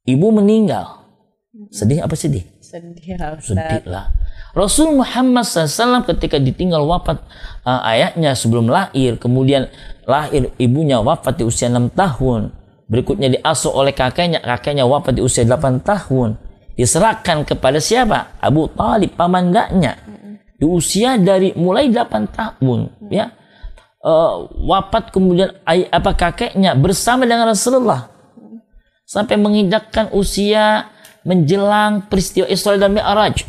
Ibu 0.05 0.27
meninggal. 0.29 1.01
Sedih 1.73 2.05
apa 2.05 2.13
sedih? 2.13 2.45
Sedih 2.61 3.17
lah. 3.17 3.41
Sedih 3.41 3.83
lah. 3.89 4.05
Rasul 4.55 4.95
Muhammad 4.95 5.43
SAW 5.43 6.05
ketika 6.07 6.39
ditinggal 6.39 6.87
wafat 6.87 7.19
uh, 7.67 7.81
ayahnya 7.91 8.37
sebelum 8.37 8.71
lahir, 8.71 9.19
kemudian 9.19 9.67
lahir 10.07 10.55
ibunya 10.55 11.03
wafat 11.03 11.41
di 11.41 11.43
usia 11.43 11.67
6 11.67 11.91
tahun, 11.91 12.55
berikutnya 12.87 13.35
diasuh 13.35 13.75
oleh 13.75 13.91
kakeknya, 13.91 14.39
kakeknya 14.39 14.87
wafat 14.87 15.19
di 15.19 15.21
usia 15.25 15.43
8 15.43 15.83
tahun, 15.83 16.39
diserahkan 16.79 17.43
kepada 17.43 17.83
siapa? 17.83 18.39
Abu 18.39 18.71
Talib, 18.71 19.11
pamandanya, 19.19 19.99
di 20.55 20.63
usia 20.63 21.19
dari 21.19 21.51
mulai 21.59 21.91
8 21.91 22.31
tahun, 22.31 22.79
ya, 23.11 23.35
Uh, 24.05 24.45
wafat 24.69 25.09
kemudian 25.09 25.49
ay- 25.65 25.89
apa 25.89 26.13
kakeknya 26.13 26.77
bersama 26.77 27.25
dengan 27.25 27.49
Rasulullah 27.49 28.14
sampai 29.05 29.37
menginjakkan 29.37 30.09
usia 30.11 30.89
menjelang 31.25 32.05
peristiwa 32.05 32.49
Isra 32.49 32.77
dan 32.77 32.93
Mi'raj. 32.93 33.45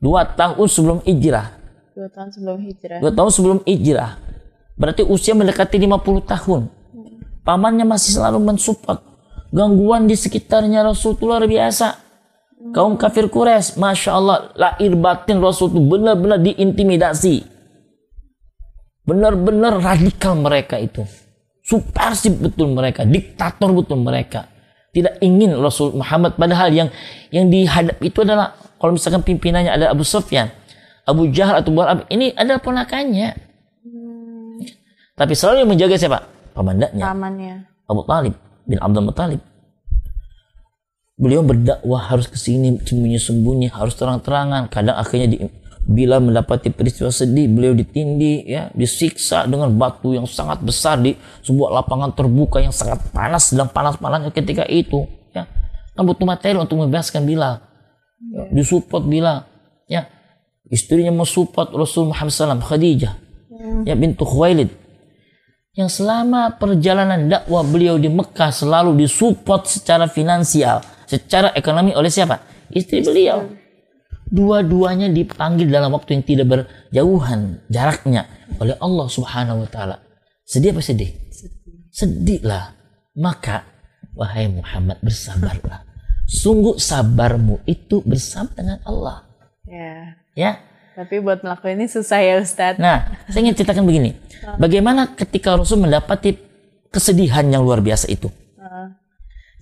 Dua 0.00 0.28
tahun 0.28 0.66
sebelum 0.68 0.98
hijrah. 1.04 1.56
Dua 1.96 2.08
tahun 2.12 2.28
sebelum 2.28 2.58
hijrah. 2.60 2.98
Dua 3.00 3.12
tahun 3.12 3.30
sebelum 3.32 3.58
hijrah. 3.64 4.12
Berarti 4.76 5.02
usia 5.08 5.32
mendekati 5.32 5.80
50 5.80 6.20
tahun. 6.28 6.68
Pamannya 7.40 7.88
masih 7.88 8.20
selalu 8.20 8.44
mensupport. 8.44 9.00
Gangguan 9.54 10.04
di 10.04 10.12
sekitarnya 10.12 10.84
Rasul 10.84 11.16
itu 11.16 11.24
luar 11.24 11.48
biasa. 11.48 11.96
Kaum 12.76 12.98
kafir 13.00 13.30
Quraisy, 13.32 13.80
Masya 13.80 14.10
Allah, 14.12 14.52
lahir 14.58 14.92
batin 14.98 15.40
Rasul 15.40 15.72
itu 15.72 15.80
benar-benar 15.80 16.42
diintimidasi. 16.42 17.46
Benar-benar 19.06 19.80
radikal 19.80 20.34
mereka 20.34 20.76
itu. 20.76 21.06
Subversif 21.66 22.38
betul 22.38 22.70
mereka, 22.70 23.02
diktator 23.02 23.74
betul 23.74 23.98
mereka. 23.98 24.46
Tidak 24.94 25.18
ingin 25.18 25.58
Rasul 25.58 25.98
Muhammad 25.98 26.38
padahal 26.38 26.70
yang 26.70 26.88
yang 27.34 27.50
dihadap 27.50 27.98
itu 28.00 28.22
adalah 28.22 28.54
kalau 28.78 28.94
misalkan 28.94 29.26
pimpinannya 29.26 29.74
ada 29.74 29.90
Abu 29.90 30.06
Sufyan, 30.06 30.46
Abu 31.02 31.26
Jahal 31.34 31.58
atau 31.58 31.74
Abu 31.74 31.82
Lahab, 31.82 32.06
ini 32.06 32.30
adalah 32.38 32.62
ponakannya. 32.62 33.34
Tapi 35.18 35.32
selalu 35.34 35.66
yang 35.66 35.70
menjaga 35.74 35.96
siapa? 35.98 36.18
Pamandanya, 36.54 37.02
Pamannya. 37.02 37.54
Abu 37.90 38.02
Talib 38.06 38.34
bin 38.66 38.78
Abdul 38.82 39.06
Muttalib. 39.06 39.40
Beliau 41.16 41.40
berdakwah 41.40 42.12
harus 42.12 42.28
ke 42.28 42.36
sini 42.36 42.76
sembunyi-sembunyi, 42.76 43.72
harus 43.72 43.96
terang-terangan. 43.96 44.68
Kadang 44.68 45.00
akhirnya 45.00 45.26
di, 45.32 45.36
bila 45.86 46.18
mendapati 46.18 46.74
peristiwa 46.74 47.14
sedih, 47.14 47.46
beliau 47.46 47.70
ditindih, 47.72 48.42
ya, 48.42 48.62
disiksa 48.74 49.46
dengan 49.46 49.70
batu 49.70 50.10
yang 50.12 50.26
sangat 50.26 50.58
besar 50.58 50.98
di 50.98 51.14
sebuah 51.46 51.70
lapangan 51.82 52.10
terbuka 52.10 52.58
yang 52.58 52.74
sangat 52.74 53.06
panas 53.14 53.54
sedang 53.54 53.70
panas-panasnya 53.70 54.34
ketika 54.34 54.66
itu. 54.66 55.06
Ya, 55.30 55.46
kan 55.94 56.02
butuh 56.02 56.26
materi 56.26 56.58
untuk 56.58 56.82
membebaskan 56.82 57.22
Bilal. 57.22 57.62
Ya, 58.18 58.42
disupport 58.50 59.06
Bilal. 59.06 59.46
Ya, 59.86 60.10
istrinya 60.66 61.14
mensupport 61.14 61.70
Rasul 61.70 62.10
Muhammad 62.10 62.34
SAW, 62.34 62.58
Khadijah, 62.58 63.14
ya 63.86 63.94
bintu 63.94 64.26
Khuwailid 64.26 64.86
yang 65.76 65.92
selama 65.92 66.56
perjalanan 66.56 67.28
dakwah 67.28 67.60
beliau 67.60 68.00
di 68.00 68.08
Mekah 68.08 68.48
selalu 68.48 68.96
disupport 68.96 69.68
secara 69.68 70.08
finansial, 70.08 70.80
secara 71.04 71.52
ekonomi 71.52 71.92
oleh 71.92 72.08
siapa? 72.08 72.40
Istri 72.72 73.04
beliau. 73.04 73.44
Dua-duanya 74.26 75.06
dipanggil 75.06 75.70
dalam 75.70 75.94
waktu 75.94 76.18
yang 76.18 76.24
tidak 76.26 76.46
berjauhan 76.50 77.62
jaraknya 77.70 78.26
oleh 78.58 78.74
Allah 78.82 79.06
Subhanahu 79.06 79.62
wa 79.62 79.68
taala. 79.70 80.02
Sedih 80.42 80.74
apa 80.74 80.82
sedih? 80.82 81.14
Sedih 81.94 82.42
lah. 82.42 82.74
Maka 83.14 83.62
wahai 84.18 84.50
Muhammad 84.50 84.98
bersabarlah. 84.98 85.86
Sungguh 86.26 86.74
sabarmu 86.74 87.62
itu 87.70 88.02
bersama 88.02 88.50
dengan 88.58 88.82
Allah. 88.82 89.30
Ya. 89.62 90.18
Ya, 90.36 90.60
Tapi 90.92 91.22
buat 91.24 91.40
melakukan 91.40 91.80
ini 91.80 91.86
susah 91.88 92.20
ya 92.20 92.36
Ustadz. 92.42 92.76
Nah, 92.76 93.08
saya 93.30 93.40
ingin 93.40 93.56
ceritakan 93.56 93.88
begini. 93.88 94.12
Bagaimana 94.60 95.16
ketika 95.16 95.56
Rasul 95.56 95.80
mendapati 95.80 96.36
kesedihan 96.92 97.46
yang 97.48 97.64
luar 97.64 97.80
biasa 97.80 98.10
itu? 98.12 98.28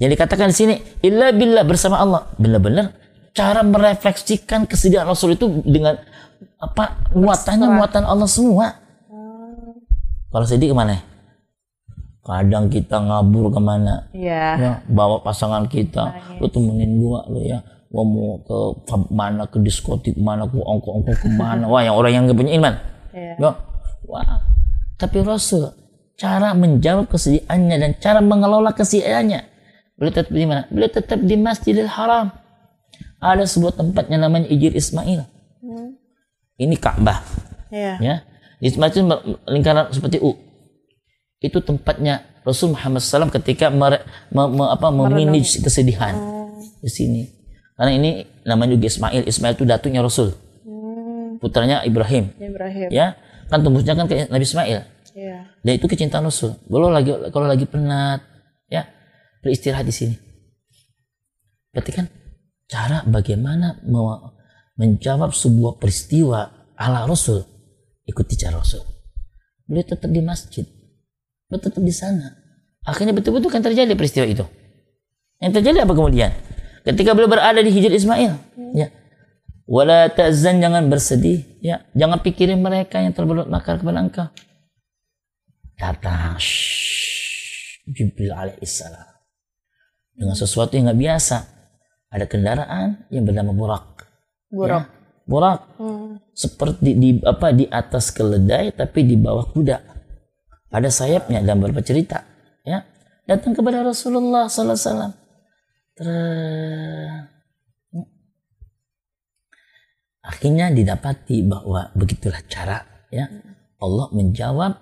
Yang 0.03 0.19
dikatakan 0.19 0.51
di 0.51 0.57
sini, 0.57 0.75
illa 1.07 1.31
billah 1.31 1.63
bersama 1.63 2.03
Allah. 2.03 2.27
Benar-benar 2.35 2.91
cara 3.35 3.61
merefleksikan 3.61 4.65
kesedihan 4.65 5.05
Rasul 5.05 5.35
itu 5.35 5.51
dengan 5.67 5.99
apa 6.57 7.03
muatannya 7.13 7.69
muatan 7.69 8.05
Allah 8.07 8.31
semua. 8.31 8.79
Kalau 10.31 10.47
sedih 10.47 10.71
ke 10.71 10.77
mana? 10.77 10.99
Kadang 12.25 12.73
kita 12.73 13.05
ngabur 13.05 13.53
ke 13.53 13.61
mana? 13.61 14.09
Iya. 14.17 14.45
ya 14.57 14.73
bawa 14.89 15.21
pasangan 15.21 15.69
kita 15.69 16.09
lu 16.41 16.49
temenin 16.49 16.97
gua 16.97 17.21
lu 17.29 17.45
ya 17.45 17.61
gua 17.93 18.01
mau 18.03 18.41
ke 18.41 18.57
mana 19.13 19.45
ke 19.45 19.61
diskotik 19.61 20.17
mana 20.17 20.49
ke 20.49 20.57
ongko 20.57 20.89
ongko 21.05 21.13
ke 21.21 21.29
mana 21.29 21.69
wah 21.69 21.85
yang 21.85 21.95
orang 21.95 22.13
yang 22.17 22.23
gak 22.25 22.39
punya 22.41 22.53
iman 22.57 22.75
Iya. 23.13 23.35
ya 23.37 23.51
wah 24.09 24.41
tapi 24.97 25.21
Rasul 25.21 25.69
cara 26.17 26.57
menjawab 26.57 27.13
kesedihannya 27.13 27.77
dan 27.77 27.91
cara 28.01 28.25
mengelola 28.25 28.73
kesedihannya 28.73 29.45
beliau 29.95 30.11
tetap 30.17 30.33
di 30.33 30.47
mana 30.49 30.65
beliau 30.73 30.91
tetap 30.91 31.19
di 31.21 31.35
Masjidil 31.37 31.93
Haram 31.93 32.33
ada 33.25 33.49
sebuah 33.49 33.73
tempat 33.73 34.13
yang 34.13 34.21
namanya 34.21 34.45
Ijir 34.53 34.77
Ismail 34.77 35.25
ini 36.61 36.77
Ka'bah 36.77 37.25
Iya. 37.75 37.95
ya 37.99 38.17
di 38.61 38.69
semacam 38.71 39.25
lingkaran 39.49 39.91
seperti 39.91 40.23
U 40.23 40.37
itu 41.43 41.59
tempatnya 41.61 42.25
Rasul 42.45 42.77
Muhammad 42.77 43.01
SAW 43.01 43.33
ketika 43.33 43.73
mere, 43.73 44.05
me, 44.29 44.45
me, 44.49 44.65
apa, 44.69 44.93
memanage 44.93 45.65
kesedihan 45.65 46.13
di 46.81 46.89
sini. 46.93 47.23
Karena 47.75 47.93
ini 47.97 48.11
namanya 48.45 48.77
juga 48.77 48.93
Ismail. 48.93 49.25
Ismail 49.25 49.57
itu 49.57 49.65
datuknya 49.65 50.01
Rasul. 50.05 50.33
Putranya 51.41 51.85
Ibrahim. 51.85 52.33
Ibrahim. 52.37 52.89
Ya, 52.93 53.17
kan 53.49 53.65
tembusnya 53.65 53.97
kan 53.97 54.09
ke 54.09 54.29
Nabi 54.29 54.45
Ismail. 54.45 54.85
Iya. 55.17 55.39
Dan 55.65 55.73
itu 55.77 55.89
kecintaan 55.89 56.25
Rasul. 56.25 56.57
Kalau 56.65 56.89
lagi 56.93 57.13
kalau 57.33 57.49
lagi 57.49 57.65
penat, 57.65 58.25
ya 58.69 58.89
beristirahat 59.41 59.89
di 59.89 59.93
sini. 59.93 60.17
Berarti 61.73 61.91
kan 61.93 62.07
cara 62.71 63.05
bagaimana 63.07 63.81
me- 63.85 64.33
menjawab 64.75 65.31
sebuah 65.31 65.79
peristiwa 65.79 66.71
ala 66.75 67.07
Rasul, 67.07 67.45
ikuti 68.09 68.35
cara 68.35 68.59
Rasul. 68.59 68.83
Beliau 69.65 69.87
tetap 69.87 70.11
di 70.11 70.21
masjid, 70.21 70.67
beliau 71.49 71.63
tetap 71.63 71.83
di 71.83 71.95
sana. 71.95 72.35
Akhirnya 72.85 73.17
betul-betul 73.17 73.49
kan 73.49 73.65
terjadi 73.65 73.97
peristiwa 73.97 74.27
itu. 74.29 74.45
Yang 75.41 75.53
terjadi 75.61 75.89
apa 75.89 75.93
kemudian? 75.97 76.31
Ketika 76.85 77.17
beliau 77.17 77.33
berada 77.33 77.61
di 77.65 77.73
Hijr 77.73 77.93
Ismail, 77.97 78.33
ya. 78.77 78.89
Wala 79.65 80.13
ta'zan 80.13 80.61
jangan 80.61 80.93
bersedih, 80.93 81.41
ya. 81.65 81.89
Jangan 81.97 82.21
pikirin 82.21 82.61
mereka 82.61 83.01
yang 83.01 83.17
terberbuat 83.17 83.49
makar 83.49 83.81
kepada 83.81 84.05
engkau 84.05 84.29
datang 85.75 86.39
Jibril 87.91 88.31
alaihissalam 88.31 89.11
dengan 90.15 90.37
sesuatu 90.39 90.79
yang 90.79 90.87
nggak 90.91 91.01
biasa 91.03 91.37
ada 92.15 92.31
kendaraan 92.31 93.11
yang 93.11 93.27
bernama 93.27 93.51
burak. 93.51 94.07
Buruk. 94.55 94.71
Ya, 94.71 94.87
burak. 95.27 95.67
Seperti 96.31 96.95
di 96.95 97.19
apa 97.27 97.51
di 97.51 97.67
atas 97.67 98.15
keledai 98.15 98.71
tapi 98.71 99.03
di 99.03 99.19
bawah 99.19 99.51
kuda. 99.51 99.83
Ada 100.71 100.91
sayapnya 100.95 101.43
dalam 101.43 101.59
beberapa 101.67 101.83
cerita 101.83 102.23
ya. 102.63 102.87
Datang 103.27 103.59
kepada 103.59 103.83
Rasulullah 103.83 104.47
sallallahu 104.47 104.79
alaihi 104.79 104.87
wasallam. 104.87 105.13
Akhirnya 110.25 110.71
didapati 110.71 111.43
bahwa 111.43 111.91
begitulah 111.99 112.41
cara 112.47 112.79
ya. 113.11 113.27
Allah 113.83 114.07
menjawab 114.15 114.73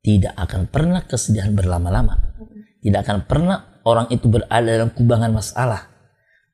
tidak 0.00 0.32
akan 0.36 0.68
pernah 0.68 1.04
kesedihan 1.04 1.52
berlama-lama. 1.52 2.34
Tidak 2.80 3.00
akan 3.00 3.24
pernah 3.24 3.80
orang 3.84 4.08
itu 4.12 4.28
berada 4.28 4.64
dalam 4.64 4.92
kubangan 4.92 5.32
masalah. 5.32 5.93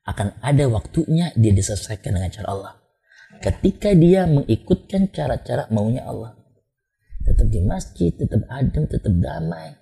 Akan 0.01 0.33
ada 0.41 0.65
waktunya 0.65 1.29
dia 1.37 1.53
diselesaikan 1.53 2.17
dengan 2.17 2.31
cara 2.33 2.47
Allah. 2.49 2.73
Ketika 3.41 3.93
dia 3.93 4.25
mengikutkan 4.25 5.09
cara-cara 5.13 5.69
maunya 5.69 6.05
Allah. 6.05 6.37
Tetap 7.21 7.47
di 7.47 7.61
masjid, 7.61 8.09
tetap 8.09 8.43
adem, 8.49 8.89
tetap 8.89 9.13
damai. 9.13 9.77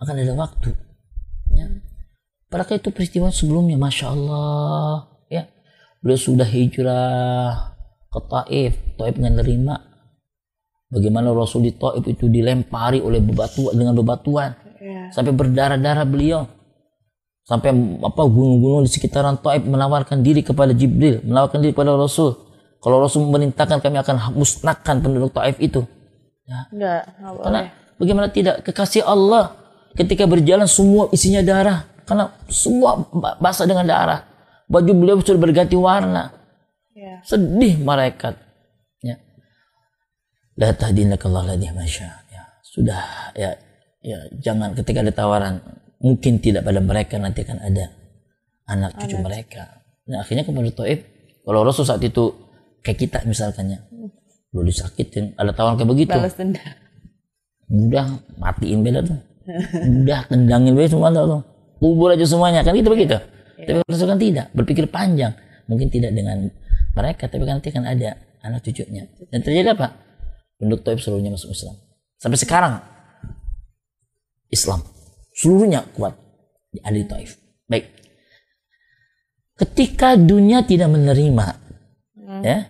Akan 0.00 0.16
ada 0.16 0.32
waktu. 0.32 0.72
Ya. 1.52 1.68
Padahal 2.48 2.80
itu 2.80 2.90
peristiwa 2.90 3.28
sebelumnya, 3.28 3.76
Masya 3.76 4.06
Allah. 4.10 5.12
Ya. 5.28 5.48
Beliau 6.00 6.18
sudah 6.18 6.48
hijrah 6.48 7.76
ke 8.08 8.20
Taif. 8.26 8.72
Taif 8.96 9.14
nerima 9.20 9.94
Bagaimana 10.94 11.34
Rasul 11.34 11.66
di 11.66 11.72
Taif 11.74 12.06
itu 12.06 12.30
dilempari 12.30 13.02
oleh 13.02 13.18
bebatuan 13.18 13.74
dengan 13.74 13.98
bebatuan 13.98 14.54
Iya. 14.84 15.10
sampai 15.10 15.32
berdarah-darah 15.34 16.06
beliau. 16.06 16.44
Sampai 17.44 17.76
apa 18.00 18.22
gunung-gunung 18.24 18.88
di 18.88 18.90
sekitaran 18.90 19.36
Taif 19.36 19.68
menawarkan 19.68 20.24
diri 20.24 20.40
kepada 20.40 20.72
Jibril, 20.72 21.20
menawarkan 21.28 21.60
diri 21.60 21.76
kepada 21.76 21.92
Rasul. 21.92 22.32
Kalau 22.80 23.04
Rasul 23.04 23.28
memerintahkan 23.28 23.84
kami 23.84 24.00
akan 24.00 24.32
musnahkan 24.32 25.04
penduduk 25.04 25.28
Taif 25.36 25.60
itu. 25.60 25.84
Ya. 26.48 26.68
Enggak, 26.72 27.02
enggak 27.20 27.32
Karena 27.44 27.60
boleh. 27.60 27.96
bagaimana 28.00 28.28
tidak 28.32 28.56
kekasih 28.64 29.04
Allah 29.04 29.52
ketika 29.92 30.24
berjalan 30.24 30.64
semua 30.64 31.12
isinya 31.12 31.44
darah. 31.44 31.84
Karena 32.04 32.32
semua 32.48 33.00
ba- 33.12 33.36
basah 33.40 33.68
dengan 33.68 33.84
darah. 33.88 34.24
Baju 34.68 34.92
beliau 34.96 35.20
sudah 35.20 35.40
berganti 35.40 35.76
warna. 35.76 36.32
Iya. 36.96 37.20
Sedih 37.28 37.76
malaikat. 37.80 38.40
Ya. 39.04 39.20
La 40.56 40.72
tahdinakallah 40.72 41.44
ladih 41.52 41.76
masya. 41.76 42.08
Ya. 42.32 42.44
Sudah 42.64 43.00
ya 43.36 43.56
ya 44.00 44.32
jangan 44.40 44.72
ketika 44.76 45.00
ada 45.04 45.12
tawaran 45.12 45.60
mungkin 46.02 46.42
tidak 46.42 46.66
pada 46.66 46.80
mereka 46.82 47.16
nanti 47.20 47.44
akan 47.44 47.58
ada 47.62 47.84
anak 48.68 48.96
cucu 49.00 49.16
mereka. 49.20 49.84
Nah 50.08 50.24
akhirnya 50.24 50.44
kepada 50.44 50.70
Taib 50.72 51.00
kalau 51.44 51.60
Rasul 51.64 51.84
saat 51.84 52.00
itu 52.00 52.32
kayak 52.80 52.98
kita 53.00 53.18
misalkannya 53.28 53.84
lu 54.54 54.62
disakitin 54.62 55.34
ada 55.36 55.50
tawaran 55.52 55.76
kayak 55.76 55.90
begitu. 55.90 56.14
Balas 56.14 56.36
dendam. 56.36 56.62
udah 57.64 58.06
matiin 58.38 58.80
beda 58.84 59.00
tuh. 59.02 59.18
Udah 60.04 60.20
tendangin 60.28 60.72
beda 60.76 60.88
semua 60.92 61.10
tuh. 61.12 61.42
Kubur 61.80 62.14
aja 62.14 62.24
semuanya 62.24 62.64
kan 62.64 62.72
gitu 62.76 62.88
begitu? 62.88 63.18
Tapi 63.58 63.78
Rasul 63.84 64.08
kan 64.08 64.20
tidak 64.20 64.46
berpikir 64.54 64.84
panjang. 64.88 65.34
Mungkin 65.64 65.88
tidak 65.88 66.12
dengan 66.12 66.48
mereka 66.94 67.26
tapi 67.26 67.42
kan 67.48 67.58
nanti 67.58 67.72
akan 67.72 67.84
ada 67.88 68.20
anak 68.44 68.60
cucunya. 68.64 69.08
Dan 69.32 69.40
terjadi 69.40 69.74
apa? 69.74 69.96
Penduduk 70.60 70.86
Taib 70.86 71.00
seluruhnya 71.02 71.34
masuk 71.34 71.50
Islam. 71.50 71.76
Sampai 72.20 72.38
sekarang 72.38 72.80
Islam 74.48 74.93
seluruhnya 75.34 75.82
kuat 75.92 76.14
di 76.70 76.78
di 76.78 77.02
Taif. 77.04 77.34
Baik. 77.66 77.84
Ketika 79.54 80.14
dunia 80.14 80.62
tidak 80.62 80.94
menerima 80.94 81.46
ya 82.42 82.66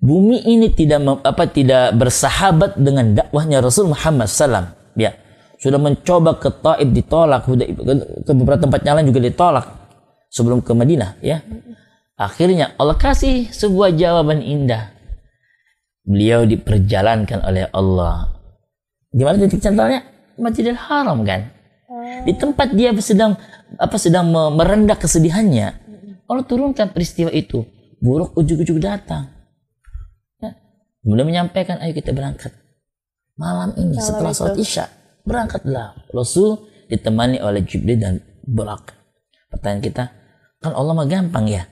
bumi 0.00 0.44
ini 0.48 0.72
tidak 0.72 1.24
apa 1.24 1.44
tidak 1.48 1.96
bersahabat 1.96 2.76
dengan 2.80 3.16
dakwahnya 3.16 3.60
Rasul 3.60 3.92
Muhammad 3.92 4.28
SAW 4.28 4.68
ya 4.96 5.12
sudah 5.60 5.76
mencoba 5.76 6.40
ke 6.40 6.48
Taif 6.60 6.88
ditolak 6.88 7.44
ke, 7.44 8.32
beberapa 8.32 8.60
tempat 8.60 8.80
lain 8.80 9.12
juga 9.12 9.20
ditolak 9.28 9.66
sebelum 10.32 10.64
ke 10.64 10.72
Madinah 10.72 11.20
ya. 11.20 11.44
Akhirnya 12.20 12.76
Allah 12.76 13.00
kasih 13.00 13.48
sebuah 13.48 13.96
jawaban 13.96 14.44
indah. 14.44 14.92
Beliau 16.04 16.44
diperjalankan 16.44 17.44
oleh 17.48 17.64
Allah. 17.72 18.28
Di 19.08 19.24
mana 19.24 19.40
titik 19.40 19.64
centralnya 19.64 20.04
Masjidil 20.36 20.76
Haram 20.76 21.24
kan 21.24 21.59
di 22.20 22.32
tempat 22.32 22.70
dia 22.70 22.90
sedang 22.96 23.34
apa 23.74 23.96
sedang 23.96 24.26
me- 24.26 24.52
merendah 24.52 24.94
kesedihannya 24.94 25.68
Allah 26.24 26.44
turunkan 26.44 26.90
peristiwa 26.90 27.26
itu. 27.28 27.66
Buruk 27.98 28.32
ujuk-ujuk 28.32 28.78
datang. 28.78 29.28
Ya. 30.38 30.54
kemudian 31.00 31.26
menyampaikan 31.26 31.76
ayo 31.78 31.90
kita 31.90 32.10
berangkat. 32.10 32.54
Malam 33.34 33.74
ini 33.74 33.98
setelah 33.98 34.30
sholat 34.30 34.54
isya 34.54 34.86
berangkatlah. 35.22 35.98
Rasul 36.08 36.60
ditemani 36.86 37.38
oleh 37.38 37.60
Jibril 37.60 37.98
dan 37.98 38.14
Burak 38.40 38.94
pertanyaan 39.48 39.82
kita 39.82 40.04
kan 40.58 40.72
Allah 40.72 40.92
mah 40.92 41.04
gampang 41.04 41.44
ya? 41.44 41.66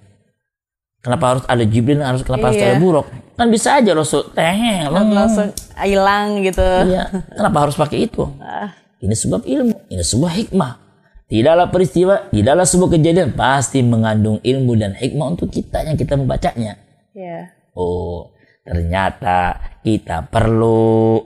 Kenapa 0.98 1.24
harus 1.30 1.44
ada 1.46 1.62
Jibril 1.62 2.02
harus 2.02 2.22
kenapa 2.22 2.50
harus 2.50 2.58
Iya. 2.58 2.66
ada 2.68 2.78
Burak 2.78 3.06
kan 3.34 3.46
bisa 3.48 3.78
aja 3.78 3.94
Rasul 3.94 4.26
teh 4.34 4.58
Langsung. 4.90 5.54
hilang 5.78 6.42
gitu. 6.42 6.66
Iya, 6.84 7.06
kenapa 7.30 7.58
harus 7.62 7.78
pakai 7.78 8.04
itu? 8.04 8.26
Ini 8.98 9.14
sebab 9.14 9.46
ilmu, 9.46 9.76
ini 9.94 10.02
sebuah 10.02 10.32
hikmah. 10.42 10.72
Tidaklah 11.28 11.68
peristiwa, 11.70 12.14
tidaklah 12.32 12.66
sebuah 12.66 12.90
kejadian 12.98 13.36
pasti 13.36 13.84
mengandung 13.84 14.40
ilmu 14.42 14.72
dan 14.74 14.96
hikmah 14.96 15.36
untuk 15.36 15.52
kita 15.52 15.84
yang 15.84 15.94
kita 15.94 16.16
membacanya. 16.16 16.80
Iya. 17.12 17.52
Oh, 17.76 18.32
ternyata 18.64 19.60
kita 19.84 20.24
perlu 20.26 21.20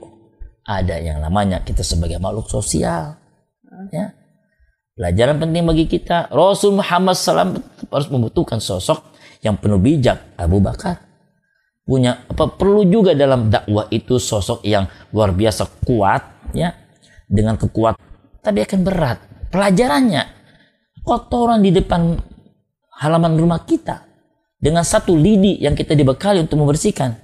ada 0.67 0.99
yang 0.99 1.23
namanya 1.23 1.63
kita 1.63 1.81
sebagai 1.81 2.19
makhluk 2.19 2.51
sosial. 2.51 3.15
Ya. 3.89 4.13
Pelajaran 4.93 5.41
penting 5.41 5.65
bagi 5.65 5.85
kita, 5.89 6.29
Rasul 6.29 6.77
Muhammad 6.77 7.17
SAW 7.17 7.57
harus 7.89 8.07
membutuhkan 8.13 8.61
sosok 8.61 9.01
yang 9.41 9.57
penuh 9.57 9.81
bijak, 9.81 10.37
Abu 10.37 10.61
Bakar. 10.61 11.01
Punya 11.83 12.27
apa 12.27 12.53
perlu 12.53 12.85
juga 12.85 13.17
dalam 13.17 13.49
dakwah 13.49 13.89
itu 13.89 14.21
sosok 14.21 14.61
yang 14.67 14.87
luar 15.11 15.35
biasa 15.35 15.67
kuat 15.83 16.23
ya 16.55 16.82
dengan 17.27 17.55
kekuatan 17.57 18.13
tapi 18.43 18.59
akan 18.59 18.79
berat. 18.83 19.17
Pelajarannya 19.49 20.23
kotoran 21.07 21.63
di 21.63 21.71
depan 21.71 22.19
halaman 22.99 23.39
rumah 23.39 23.63
kita 23.63 24.03
dengan 24.59 24.83
satu 24.83 25.15
lidi 25.15 25.63
yang 25.63 25.73
kita 25.73 25.95
dibekali 25.95 26.43
untuk 26.43 26.59
membersihkan. 26.59 27.15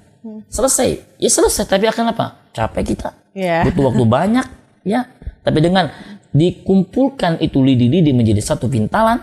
Selesai. 0.49 1.19
Ya 1.19 1.29
selesai, 1.29 1.67
tapi 1.67 1.85
akan 1.85 2.15
apa? 2.15 2.49
Capek 2.55 2.95
kita. 2.95 3.09
Iya. 3.35 3.67
Butuh 3.69 3.93
waktu 3.93 4.03
banyak, 4.17 4.47
ya. 4.87 5.05
Tapi 5.45 5.59
dengan 5.61 5.91
dikumpulkan 6.33 7.37
itu 7.43 7.61
lidi-lidi 7.61 8.11
menjadi 8.11 8.41
satu 8.41 8.65
pintalan, 8.65 9.21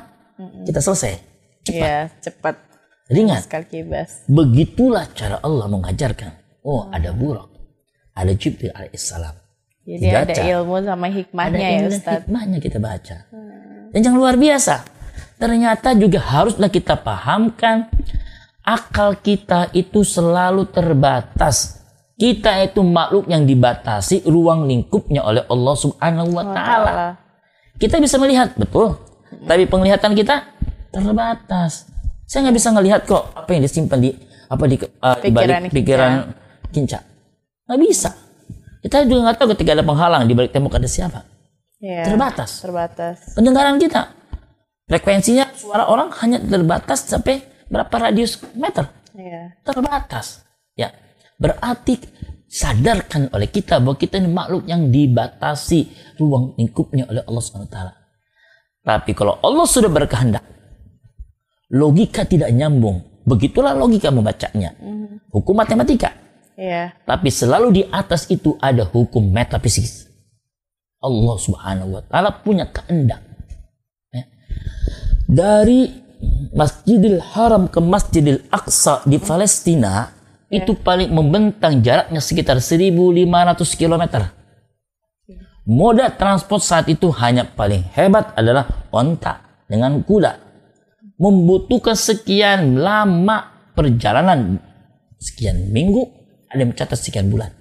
kita 0.62 0.78
selesai. 0.78 1.14
Cepat. 2.22 2.54
Ringan. 3.06 3.42
Sekali 3.42 3.66
kibas. 3.70 4.26
Begitulah 4.26 5.06
cara 5.14 5.38
Allah 5.42 5.70
mengajarkan. 5.70 6.62
Oh, 6.66 6.90
ada 6.90 7.14
buruk. 7.14 7.46
Ada 8.18 8.34
Jibril 8.34 8.74
alaihissalam. 8.74 9.45
Jadi 9.86 10.02
Dibaca. 10.02 10.34
ada 10.34 10.42
ilmu 10.42 10.74
sama 10.82 11.06
Ada 11.06 11.14
hikmahnya 11.14 11.58
ya 11.62 11.70
ilmu 11.70 11.86
dan 11.86 11.94
Ustaz. 11.94 12.14
hikmahnya 12.26 12.58
kita 12.58 12.78
baca. 12.82 13.16
Dan 13.94 14.00
yang 14.02 14.16
luar 14.18 14.34
biasa. 14.34 14.82
Ternyata 15.38 15.94
juga 15.94 16.18
haruslah 16.18 16.66
kita 16.66 16.98
pahamkan 16.98 17.86
akal 18.66 19.14
kita 19.22 19.70
itu 19.70 20.02
selalu 20.02 20.66
terbatas. 20.74 21.86
Kita 22.18 22.58
itu 22.64 22.82
makhluk 22.82 23.30
yang 23.30 23.46
dibatasi 23.46 24.26
ruang 24.26 24.66
lingkupnya 24.66 25.22
oleh 25.22 25.46
Allah 25.46 25.74
Subhanahu 25.78 26.34
wa 26.34 26.44
taala. 26.50 26.92
Kita 27.76 28.00
bisa 28.00 28.16
melihat, 28.16 28.56
betul. 28.56 28.96
Tapi 29.44 29.68
penglihatan 29.68 30.16
kita 30.16 30.50
terbatas. 30.90 31.86
Saya 32.26 32.48
nggak 32.48 32.56
bisa 32.56 32.68
ngelihat 32.74 33.00
kok 33.06 33.36
apa 33.36 33.50
yang 33.54 33.62
disimpan 33.62 34.00
di 34.02 34.10
apa 34.50 34.64
di, 34.66 34.76
uh, 34.80 35.18
di 35.20 35.30
balik 35.30 35.70
Pikiran 35.70 35.70
pikiran 35.70 36.12
kinca. 36.72 36.98
Nggak 37.68 37.80
bisa. 37.86 38.10
Kita 38.86 39.02
juga 39.02 39.26
nggak 39.26 39.36
tahu 39.42 39.48
ketika 39.58 39.74
ada 39.74 39.82
penghalang 39.82 40.30
di 40.30 40.38
balik 40.38 40.54
tembok 40.54 40.78
ada 40.78 40.86
siapa. 40.86 41.26
Iya. 41.82 42.06
Terbatas. 42.06 42.62
Terbatas. 42.62 43.34
Pendengaran 43.34 43.82
kita, 43.82 44.14
frekuensinya 44.86 45.50
suara 45.58 45.90
orang 45.90 46.14
hanya 46.22 46.38
terbatas 46.38 47.02
sampai 47.02 47.42
berapa 47.66 47.90
radius 47.90 48.38
meter. 48.54 48.86
Iya. 49.18 49.58
Terbatas. 49.66 50.46
Ya, 50.78 50.94
berarti 51.34 51.98
sadarkan 52.46 53.34
oleh 53.34 53.50
kita 53.50 53.82
bahwa 53.82 53.98
kita 53.98 54.22
ini 54.22 54.30
makhluk 54.30 54.70
yang 54.70 54.86
dibatasi 54.86 55.90
ruang 56.22 56.54
lingkupnya 56.54 57.10
oleh 57.10 57.26
Allah 57.26 57.42
SWT. 57.42 57.78
Tapi 58.86 59.10
kalau 59.18 59.42
Allah 59.42 59.66
sudah 59.66 59.90
berkehendak, 59.90 60.46
logika 61.74 62.22
tidak 62.22 62.54
nyambung. 62.54 63.02
Begitulah 63.26 63.74
logika 63.74 64.14
membacanya. 64.14 64.78
Hukum 65.34 65.58
matematika. 65.58 66.25
Iya. 66.56 66.96
Tapi 67.04 67.28
selalu 67.28 67.68
di 67.70 67.82
atas 67.92 68.24
itu 68.32 68.56
ada 68.64 68.88
hukum 68.88 69.20
metafisik. 69.20 70.08
Allah 71.04 71.36
Subhanahu 71.36 72.00
wa 72.00 72.02
taala 72.08 72.32
punya 72.32 72.64
kehendak. 72.72 73.20
Ya. 74.10 74.24
Dari 75.28 75.92
Masjidil 76.56 77.20
Haram 77.20 77.68
ke 77.68 77.76
Masjidil 77.78 78.40
Aqsa 78.48 79.04
di 79.04 79.20
Palestina 79.20 80.08
itu 80.48 80.72
paling 80.72 81.12
membentang 81.12 81.84
jaraknya 81.84 82.24
sekitar 82.24 82.56
1500 82.56 83.60
km. 83.76 84.24
Moda 85.66 86.08
transport 86.14 86.62
saat 86.62 86.86
itu 86.88 87.10
hanya 87.20 87.44
paling 87.44 87.84
hebat 87.92 88.32
adalah 88.38 88.88
onta 88.94 89.44
dengan 89.68 90.00
kuda. 90.00 90.40
Membutuhkan 91.20 91.98
sekian 91.98 92.80
lama 92.80 93.68
perjalanan, 93.74 94.62
sekian 95.18 95.74
minggu, 95.74 96.15
ada 96.56 96.64
yang 96.64 96.72
mencatat 96.72 96.96
sekian 96.96 97.28
bulan. 97.28 97.52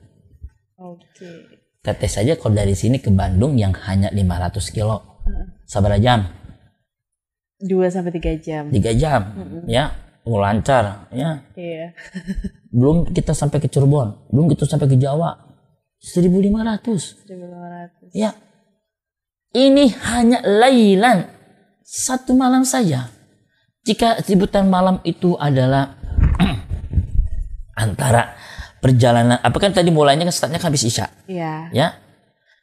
Oke. 0.80 1.60
Teteh 1.84 2.10
saja 2.10 2.34
kalau 2.40 2.56
dari 2.56 2.74
sini 2.74 2.98
ke 3.04 3.12
Bandung 3.12 3.60
yang 3.60 3.76
hanya 3.86 4.10
500 4.10 4.74
kilo. 4.74 5.22
Sabar 5.68 5.98
jam, 6.00 6.26
Dua 7.56 7.88
sampai 7.88 8.12
tiga 8.20 8.36
jam. 8.36 8.68
3 8.68 9.00
jam, 9.00 9.22
ya, 9.64 9.96
mau 10.28 10.44
lancar, 10.44 11.08
ya. 11.16 11.40
Iya. 11.56 11.96
Belum 12.76 13.08
kita 13.08 13.32
sampai 13.32 13.64
ke 13.64 13.72
Cirebon, 13.72 14.28
belum 14.36 14.52
kita 14.52 14.68
sampai 14.68 14.92
ke 14.92 15.00
Jawa. 15.00 15.32
1500. 16.04 17.24
1500. 17.24 18.12
Ya. 18.12 18.36
Ini 19.56 19.96
hanya 20.12 20.44
lailan 20.44 21.32
satu 21.80 22.36
malam 22.36 22.68
saja. 22.68 23.08
Jika 23.88 24.20
sebutan 24.20 24.68
malam 24.68 25.00
itu 25.08 25.40
adalah 25.40 25.96
antara 27.88 28.36
perjalanan 28.86 29.42
apa 29.42 29.58
kan 29.58 29.74
tadi 29.74 29.90
mulainya 29.90 30.30
kan 30.30 30.36
startnya 30.36 30.62
kan 30.62 30.70
habis 30.70 30.86
isya 30.86 31.10
Iya. 31.26 31.74
ya 31.74 31.88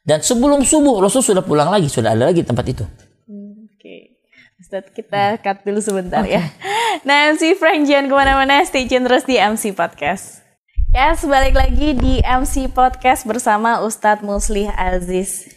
dan 0.03 0.23
sebelum 0.23 0.63
subuh 0.63 1.03
Rasul 1.03 1.19
sudah 1.19 1.43
pulang 1.43 1.67
lagi 1.67 1.91
sudah 1.91 2.15
ada 2.15 2.31
lagi 2.31 2.47
tempat 2.47 2.63
itu 2.65 2.85
Hmm, 3.23 3.67
Oke. 3.67 4.19
Ustadz 4.59 4.91
kita 4.91 5.39
cut 5.39 5.63
dulu 5.63 5.79
sebentar 5.79 6.23
ya. 6.23 6.43
Nah 7.03 7.31
MC 7.31 7.55
Frank 7.55 7.83
jangan 7.83 8.07
ke 8.07 8.15
mana-mana, 8.15 8.63
stay 8.63 8.83
tune 8.83 9.03
terus 9.03 9.23
di 9.23 9.35
MC 9.35 9.71
Podcast. 9.71 10.39
Ya, 10.91 11.15
sebalik 11.15 11.55
lagi 11.55 11.95
di 11.95 12.19
MC 12.19 12.69
Podcast 12.69 13.25
bersama 13.25 13.81
Ustadz 13.81 14.21
Muslih 14.21 14.69
Aziz. 14.69 15.47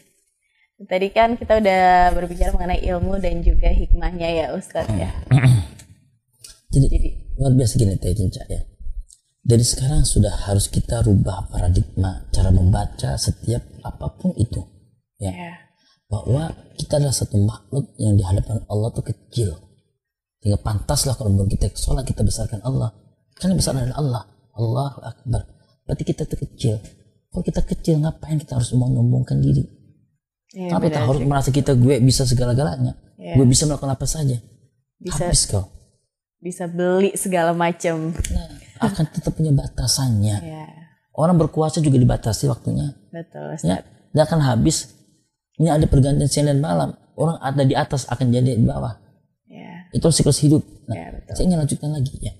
Tadi 0.78 1.10
kan 1.10 1.34
kita 1.34 1.58
udah 1.58 2.14
berbicara 2.14 2.54
mengenai 2.54 2.80
ilmu 2.82 3.18
dan 3.18 3.42
juga 3.42 3.68
hikmahnya 3.68 4.28
ya 4.32 4.46
Ustadz 4.54 4.94
ya. 4.94 5.10
jadi, 6.72 7.08
luar 7.36 7.52
biasa 7.52 7.74
gini 7.76 7.94
Teh 7.98 8.14
Cinca 8.14 8.42
ya 8.48 8.60
dari 9.46 9.62
sekarang 9.62 10.02
sudah 10.02 10.50
harus 10.50 10.66
kita 10.66 11.06
rubah 11.06 11.46
paradigma 11.46 12.26
cara 12.34 12.50
membaca 12.50 13.14
setiap 13.14 13.62
apa 13.86 14.10
pun 14.18 14.34
itu. 14.34 14.58
Ya. 15.22 15.32
Ya. 15.32 15.52
bahwa 16.06 16.54
kita 16.78 17.02
adalah 17.02 17.14
satu 17.14 17.34
makhluk 17.40 17.90
yang 17.98 18.14
di 18.14 18.22
hadapan 18.22 18.62
Allah 18.70 18.94
tuh 18.94 19.06
kecil. 19.06 19.58
Sehingga 20.38 20.62
pantaslah 20.62 21.18
kalau 21.18 21.34
kita 21.50 21.66
sholat 21.74 22.06
kita 22.06 22.22
besarkan 22.22 22.62
Allah. 22.62 22.94
Karena 23.34 23.58
besar 23.58 23.74
adalah 23.74 23.98
Allah. 23.98 24.22
Allahu 24.54 24.98
Akbar. 25.02 25.42
Berarti 25.82 26.04
kita 26.06 26.22
tuh 26.30 26.38
kecil. 26.46 26.78
Kalau 27.30 27.42
kita 27.42 27.60
kecil 27.66 27.98
ngapain 28.02 28.38
kita 28.38 28.54
harus 28.54 28.70
menyombongkan 28.70 29.42
diri? 29.42 29.66
Iya, 30.54 30.78
Kenapa 30.78 30.84
kita 30.86 31.00
harus 31.02 31.22
merasa 31.26 31.50
kita 31.50 31.72
gue 31.74 31.98
bisa 31.98 32.22
segala-galanya? 32.22 32.94
Iya. 33.18 33.34
gue 33.42 33.46
bisa 33.48 33.66
melakukan 33.66 33.90
apa 33.98 34.06
saja? 34.06 34.38
Bisa 35.02 35.26
habis 35.26 35.48
kau. 35.50 35.66
bisa 36.38 36.70
beli 36.70 37.10
segala 37.18 37.50
macam. 37.50 38.14
nah, 38.14 38.65
akan 38.78 39.04
tetap 39.08 39.32
punya 39.32 39.52
batasannya. 39.52 40.36
Ya, 40.40 40.66
orang 41.12 41.36
berkuasa 41.36 41.80
juga 41.80 41.96
dibatasi 41.96 42.46
waktunya. 42.46 42.92
Betul 43.10 43.56
ya 43.64 43.80
Ustadz. 43.80 44.12
dia 44.12 44.22
akan 44.24 44.40
habis. 44.42 44.92
Ini 45.56 45.72
ada 45.72 45.88
pergantian 45.88 46.28
siang 46.28 46.46
dan 46.46 46.60
malam. 46.60 46.92
Orang 47.16 47.40
ada 47.40 47.64
di 47.64 47.72
atas 47.72 48.04
akan 48.06 48.28
jadi 48.28 48.54
di 48.54 48.66
bawah. 48.68 48.92
Ya, 49.48 49.88
itu 49.90 50.04
siklus 50.12 50.44
hidup. 50.44 50.60
Nah 50.84 50.92
Ya, 50.94 51.06
betul. 51.16 51.32
saya 51.32 51.44
ingin 51.48 51.58
lanjutkan 51.64 51.90
lagi 51.96 52.14
ya. 52.20 52.32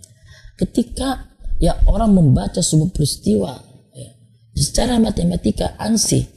Ketika 0.56 1.08
ya 1.56 1.72
orang 1.88 2.12
membaca 2.12 2.60
sebuah 2.60 2.92
peristiwa 2.92 3.56
ya, 3.92 4.10
secara 4.52 5.00
matematika 5.00 5.72
ansih 5.80 6.28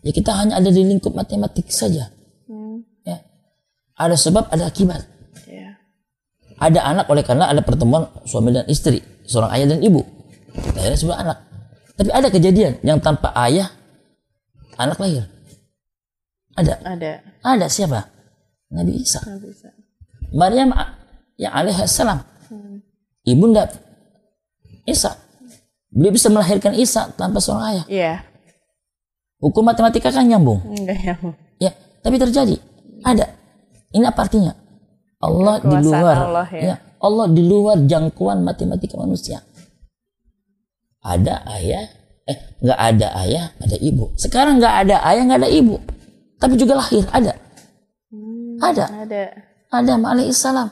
ya 0.00 0.10
kita 0.10 0.30
hanya 0.32 0.56
ada 0.56 0.70
di 0.70 0.86
lingkup 0.86 1.10
matematik 1.12 1.66
saja. 1.68 2.08
Hmm, 2.46 2.86
ya 3.02 3.18
ada 3.98 4.14
sebab 4.14 4.46
ada 4.48 4.70
akibat. 4.70 5.02
ya. 5.02 5.19
Ada 6.60 6.80
anak 6.84 7.08
oleh 7.08 7.24
karena 7.24 7.48
ada 7.48 7.64
pertemuan 7.64 8.04
suami 8.28 8.52
dan 8.52 8.68
istri 8.68 9.00
seorang 9.24 9.50
ayah 9.56 9.66
dan 9.74 9.80
ibu. 9.80 10.04
Akhirnya 10.76 10.98
sebuah 11.00 11.18
anak. 11.24 11.38
Tapi 11.96 12.10
ada 12.12 12.28
kejadian 12.28 12.76
yang 12.84 13.00
tanpa 13.00 13.32
ayah 13.48 13.72
anak 14.76 15.00
lahir. 15.00 15.24
Ada. 16.56 16.76
Ada. 16.84 17.12
ada 17.40 17.66
siapa? 17.72 18.04
Nabi 18.68 19.00
Isa. 19.00 19.24
Nggak 19.24 19.40
bisa. 19.40 19.68
Maryam 20.30 20.70
yang 21.40 21.52
alaihissalam 21.56 22.20
Hmm. 22.50 22.82
ibunda 23.22 23.70
Isa. 24.84 25.14
Beliau 25.90 26.12
bisa 26.14 26.26
melahirkan 26.28 26.74
Isa 26.74 27.08
tanpa 27.14 27.38
seorang 27.38 27.64
ayah. 27.74 27.86
Iya. 27.88 28.14
hukum 29.40 29.64
matematika 29.64 30.12
kan 30.12 30.28
nyambung. 30.28 30.60
Enggak 30.68 31.00
ya. 31.00 31.14
ya 31.56 31.72
tapi 32.04 32.20
terjadi. 32.20 32.60
Ada. 33.00 33.32
Ini 33.96 34.04
apa 34.04 34.28
artinya 34.28 34.52
Allah 35.20 35.60
di 35.60 35.76
luar 35.84 36.16
Allah, 36.16 36.46
ya. 36.52 36.76
Allah 37.00 37.26
di 37.28 37.42
luar 37.44 37.76
jangkauan 37.84 38.40
matematika 38.40 38.96
manusia 38.96 39.44
ada 41.00 41.44
ayah 41.56 41.84
eh 42.28 42.38
nggak 42.60 42.78
ada 42.78 43.08
ayah 43.24 43.44
ada 43.60 43.76
ibu 43.80 44.12
sekarang 44.16 44.60
nggak 44.60 44.74
ada 44.86 44.96
ayah 45.12 45.22
nggak 45.28 45.40
ada 45.44 45.50
ibu 45.52 45.76
tapi 46.40 46.56
juga 46.56 46.80
lahir 46.80 47.04
ada 47.12 47.32
ada 48.60 48.84
Ada. 49.04 49.22
Adam 49.72 50.00
alaihissalam 50.04 50.68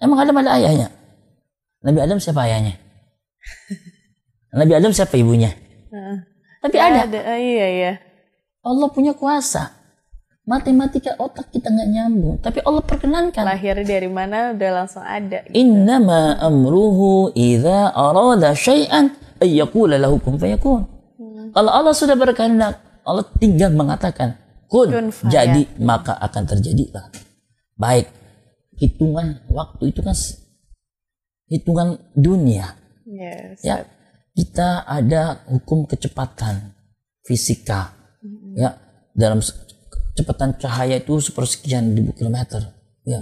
emang 0.00 0.18
Adam 0.20 0.36
ada 0.40 0.56
ayahnya 0.56 0.88
Nabi 1.84 1.98
Adam 2.00 2.16
siapa 2.20 2.44
ayahnya 2.48 2.76
Nabi 4.60 4.72
Adam 4.72 4.92
siapa 4.92 5.16
ibunya 5.20 5.52
Heeh. 5.92 6.18
tapi 6.64 6.76
ada 6.80 7.04
Ada. 7.08 7.18
Oh, 7.28 7.38
iya 7.40 7.66
iya. 7.68 7.92
Allah 8.64 8.88
punya 8.88 9.12
kuasa. 9.12 9.76
Matematika 10.44 11.16
otak 11.16 11.48
kita 11.48 11.72
nggak 11.72 11.88
nyambung, 11.88 12.36
tapi 12.36 12.60
Allah 12.60 12.84
perkenankan. 12.84 13.48
Lahir 13.48 13.80
dari 13.80 14.12
mana 14.12 14.52
udah 14.52 14.70
langsung 14.76 15.00
ada. 15.00 15.40
Innama 15.56 16.36
amruhu 16.36 17.32
idza 17.32 17.88
arada 17.96 18.52
syai'an 18.52 19.08
ay 19.40 19.56
yaqula 19.56 19.96
lahu 19.96 20.20
kun 20.20 20.36
fayakun. 20.36 20.84
Kalau 21.48 21.70
Allah 21.72 21.96
sudah 21.96 22.12
berkehendak, 22.12 22.76
Allah 23.08 23.24
tinggal 23.40 23.72
mengatakan 23.72 24.36
kun, 24.68 24.92
Kun 24.92 25.08
jadi 25.32 25.64
maka 25.80 26.12
akan 26.20 26.44
terjadilah. 26.44 27.08
Baik, 27.80 28.12
hitungan 28.76 29.48
waktu 29.48 29.96
itu 29.96 30.04
kan 30.04 30.12
hitungan 31.48 31.96
dunia. 32.12 32.84
Yes. 33.04 33.62
ya 33.62 33.84
kita 34.34 34.82
ada 34.82 35.46
hukum 35.46 35.86
kecepatan 35.86 36.74
fisika 37.22 37.94
ya 38.58 38.74
dalam 39.14 39.38
kecepatan 40.14 40.54
cahaya 40.62 41.02
itu 41.02 41.18
sepersekian 41.18 41.90
ribu 41.90 42.14
kilometer. 42.14 42.70
Ya. 43.02 43.18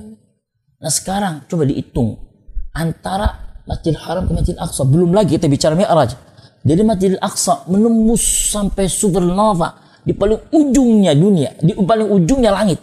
Nah 0.76 0.92
sekarang 0.92 1.48
coba 1.48 1.64
dihitung. 1.64 2.20
Antara 2.76 3.56
Masjidil 3.64 4.00
Haram 4.04 4.28
ke 4.28 4.32
Masjidil 4.36 4.60
Aqsa. 4.60 4.84
Belum 4.84 5.16
lagi 5.16 5.40
kita 5.40 5.48
bicara 5.48 5.72
Mi'raj. 5.72 6.12
Dari 6.60 6.84
Masjidil 6.84 7.16
Aqsa 7.16 7.64
menembus 7.72 8.52
sampai 8.52 8.92
supernova 8.92 9.80
di 10.04 10.12
paling 10.12 10.52
ujungnya 10.52 11.16
dunia 11.16 11.56
di 11.62 11.72
paling 11.72 12.12
ujungnya 12.12 12.52
langit. 12.52 12.82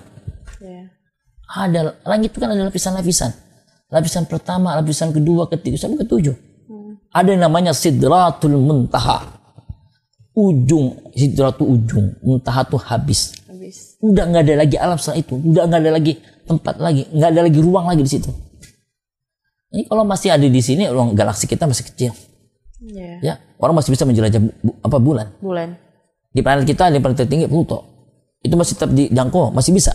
Ya. 0.57 0.87
ada 1.53 1.99
langit 2.07 2.33
itu 2.33 2.41
kan 2.41 2.49
ada 2.49 2.65
lapisan-lapisan. 2.65 3.29
Lapisan 3.93 4.25
pertama 4.25 4.73
lapisan 4.73 5.13
kedua 5.13 5.45
ketiga 5.45 5.77
sampai 5.77 6.01
ketujuh. 6.01 6.49
Ada 7.09 7.33
yang 7.33 7.49
namanya 7.49 7.73
sidratul 7.73 8.57
muntaha. 8.57 9.37
Ujung, 10.37 11.09
sidratul 11.17 11.73
ujung, 11.73 12.13
muntaha 12.21 12.61
tuh 12.69 12.77
habis. 12.77 13.33
Udah 13.99 14.23
nggak 14.31 14.43
ada 14.47 14.55
lagi 14.63 14.75
alam 14.79 14.95
setelah 14.95 15.19
itu, 15.19 15.35
udah 15.35 15.63
nggak 15.67 15.81
ada 15.83 15.91
lagi 15.91 16.13
tempat 16.47 16.75
lagi, 16.79 17.03
nggak 17.11 17.29
ada 17.35 17.41
lagi 17.43 17.59
ruang 17.59 17.85
lagi 17.91 18.01
di 18.03 18.11
situ. 18.15 18.31
Ini 19.69 19.85
kalau 19.91 20.07
masih 20.07 20.31
ada 20.31 20.47
di 20.47 20.61
sini, 20.63 20.87
ruang 20.87 21.13
galaksi 21.13 21.45
kita 21.45 21.67
masih 21.67 21.83
kecil. 21.91 22.11
Iya. 22.79 23.19
Ya, 23.19 23.33
orang 23.59 23.75
masih 23.75 23.91
bisa 23.91 24.07
menjelajah 24.07 24.39
bu- 24.39 24.55
bu- 24.63 24.79
apa 24.79 24.97
bulan. 25.03 25.27
Bulan. 25.43 25.75
Di 26.31 26.39
planet 26.39 26.63
kita, 26.63 26.87
di 26.89 27.03
planet 27.03 27.27
tertinggi 27.27 27.45
Pluto. 27.51 27.83
Itu 28.39 28.55
masih 28.55 28.79
tetap 28.79 28.95
dijangkau, 28.95 29.51
masih 29.51 29.75
bisa. 29.75 29.91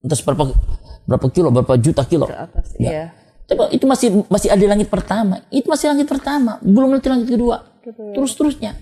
Entah 0.00 0.16
berapa 0.24 0.56
berapa 1.04 1.26
kilo, 1.28 1.52
berapa 1.52 1.76
juta 1.76 2.08
kilo. 2.08 2.24
Ke 2.24 2.40
atas. 2.40 2.66
Ya. 2.80 2.88
Iya. 2.88 3.04
Tapi 3.44 3.76
itu 3.76 3.84
masih 3.84 4.08
masih 4.32 4.48
ada 4.48 4.64
langit 4.64 4.88
pertama. 4.88 5.44
Itu 5.52 5.68
masih 5.68 5.92
langit 5.92 6.08
pertama, 6.08 6.56
belum 6.64 6.96
nanti 6.96 7.12
langit 7.12 7.28
kedua. 7.28 7.68
Terus 8.16 8.32
terusnya. 8.32 8.72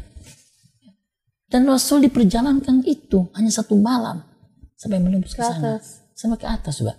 Dan 1.48 1.64
Rasul 1.64 2.05
diperjalankan 2.05 2.85
itu 2.85 3.33
hanya 3.33 3.48
satu 3.48 3.72
malam 3.81 4.28
sampai 4.79 5.03
menembus 5.03 5.35
ke 5.35 5.43
sana, 5.43 5.83
sampai 6.14 6.38
ke 6.38 6.47
atas, 6.47 6.79
Mbak. 6.81 6.97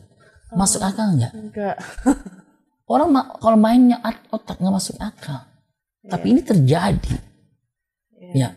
Masuk 0.60 0.84
akal 0.84 1.15
nggak? 1.15 1.32
Enggak. 1.32 1.76
Orang 2.92 3.13
ma- 3.15 3.32
kalau 3.39 3.56
mainnya 3.56 4.02
otak 4.34 4.60
nggak 4.60 4.76
masuk 4.76 4.98
akal. 5.00 5.46
Tapi 6.04 6.26
ini 6.36 6.42
terjadi. 6.44 7.15
Ya. 8.34 8.52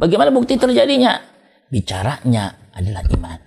Bagaimana 0.00 0.32
bukti 0.32 0.56
terjadinya? 0.56 1.20
Bicaranya 1.68 2.72
adalah 2.72 3.04
iman. 3.04 3.38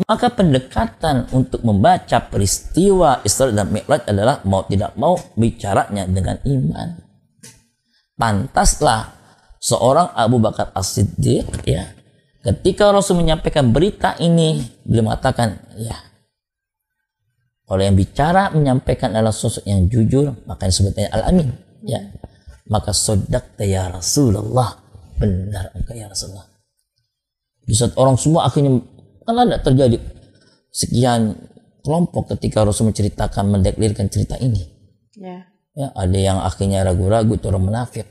Maka 0.00 0.32
pendekatan 0.32 1.28
untuk 1.30 1.60
membaca 1.60 2.18
peristiwa 2.24 3.20
Isra 3.22 3.52
dan 3.52 3.68
Mi'raj 3.68 4.08
adalah 4.08 4.40
mau 4.48 4.64
tidak 4.64 4.96
mau 4.96 5.14
bicaranya 5.36 6.08
dengan 6.08 6.40
iman. 6.42 6.88
Pantaslah 8.16 9.12
seorang 9.60 10.10
Abu 10.16 10.40
Bakar 10.40 10.72
As-Siddiq 10.72 11.68
ya 11.68 11.99
ketika 12.40 12.92
Rasul 12.92 13.20
menyampaikan 13.20 13.72
berita 13.72 14.16
ini 14.20 14.64
beliau 14.84 15.12
mengatakan 15.12 15.60
ya 15.76 16.10
kalau 17.70 17.86
yang 17.86 17.94
bicara 17.94 18.50
menyampaikan 18.50 19.14
adalah 19.14 19.30
sosok 19.30 19.62
yang 19.62 19.86
jujur 19.86 20.34
maka 20.42 20.66
disebutnya 20.66 21.06
al-amin. 21.14 21.54
Ya 21.86 22.02
maka 22.66 22.90
sodakta 22.90 23.62
ya 23.62 23.86
Rasulullah. 23.94 24.74
Benar 25.14 25.70
engkau 25.78 25.94
ya 25.94 26.10
Rasulullah. 26.10 26.50
Di 27.62 27.70
saat 27.78 27.94
orang 27.94 28.18
semua 28.18 28.50
akhirnya 28.50 28.82
kan 29.22 29.38
ada 29.46 29.62
terjadi. 29.62 30.02
Sekian 30.74 31.38
kelompok 31.86 32.34
ketika 32.34 32.66
Rasul 32.66 32.90
menceritakan 32.90 33.54
mendeklirkan 33.54 34.10
cerita 34.10 34.34
ini. 34.42 34.66
Ya. 35.14 35.46
ya 35.78 35.94
ada 35.94 36.18
yang 36.18 36.42
akhirnya 36.42 36.82
ragu-ragu 36.82 37.38
itu 37.38 37.46
orang 37.46 37.70
munafik. 37.70 38.10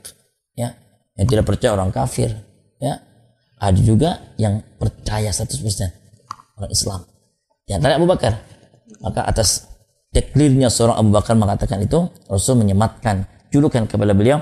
Ya 0.56 0.72
yang 1.20 1.28
tidak 1.28 1.44
percaya 1.44 1.76
orang 1.76 1.92
kafir. 1.92 2.32
Ya 2.80 3.04
ada 3.60 3.80
juga 3.80 4.34
yang 4.40 4.64
percaya 4.80 5.30
100% 5.30 5.60
orang 6.60 6.72
Islam 6.72 7.04
di 7.68 7.72
antara 7.76 8.00
Abu 8.00 8.08
Bakar 8.08 8.34
maka 9.04 9.28
atas 9.28 9.68
deklirnya 10.10 10.72
seorang 10.72 10.98
Abu 10.98 11.12
Bakar 11.14 11.36
mengatakan 11.38 11.84
itu 11.84 12.10
Rasul 12.26 12.64
menyematkan 12.64 13.28
julukan 13.54 13.86
kepada 13.86 14.16
beliau 14.16 14.42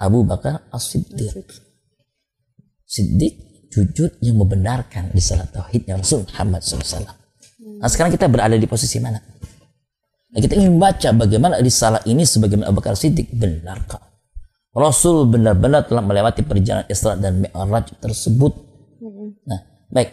Abu 0.00 0.26
Bakar 0.26 0.66
As-Siddiq 0.72 1.44
Siddiq 2.84 3.32
jujur 3.74 4.10
yang 4.22 4.38
membenarkan 4.38 5.10
risalah 5.10 5.50
tauhidnya 5.50 5.98
Rasul 5.98 6.22
Muhammad 6.30 6.62
SAW. 6.62 7.10
Nah 7.82 7.88
sekarang 7.90 8.14
kita 8.14 8.30
berada 8.30 8.54
di 8.54 8.70
posisi 8.70 9.02
mana? 9.02 9.18
Nah, 10.34 10.42
kita 10.42 10.58
ingin 10.58 10.78
baca 10.78 11.10
bagaimana 11.14 11.62
risalah 11.62 12.02
ini 12.06 12.26
sebagaimana 12.26 12.70
Abu 12.70 12.82
Bakar 12.82 12.98
Siddiq 12.98 13.34
benarkah? 13.34 14.13
Rasul 14.74 15.30
benar-benar 15.30 15.86
telah 15.86 16.02
melewati 16.02 16.42
perjalanan 16.42 16.90
Isra 16.90 17.14
dan 17.14 17.38
Mi'raj 17.38 17.94
tersebut. 18.02 18.52
Nah, 19.46 19.60
baik. 19.86 20.10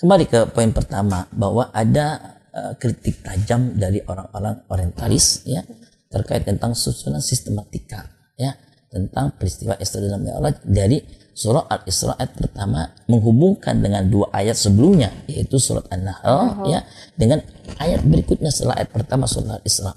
Kembali 0.00 0.24
ke 0.26 0.48
poin 0.48 0.72
pertama 0.72 1.28
bahwa 1.28 1.68
ada 1.70 2.40
uh, 2.56 2.72
kritik 2.80 3.20
tajam 3.20 3.76
dari 3.76 4.00
orang-orang 4.02 4.64
orientalis 4.72 5.44
ya 5.46 5.62
terkait 6.08 6.42
tentang 6.42 6.74
susunan 6.74 7.22
sistematika 7.22 8.10
ya 8.34 8.56
tentang 8.90 9.36
peristiwa 9.36 9.76
Isra 9.78 10.04
dan 10.08 10.24
Mi'raj 10.24 10.56
dari 10.64 11.00
surah 11.32 11.64
Al-Isra 11.68 12.16
ayat 12.20 12.32
pertama 12.36 12.92
menghubungkan 13.08 13.80
dengan 13.80 14.04
dua 14.08 14.28
ayat 14.36 14.56
sebelumnya 14.56 15.08
yaitu 15.28 15.56
surat 15.56 15.88
An-Nahl 15.88 16.68
ya 16.68 16.84
dengan 17.16 17.40
ayat 17.80 18.04
berikutnya 18.04 18.52
setelah 18.52 18.80
ayat 18.80 18.92
pertama 18.92 19.24
surah 19.24 19.56
Al-Isra. 19.56 19.96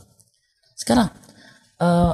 Sekarang 0.80 1.12
eh, 1.84 2.14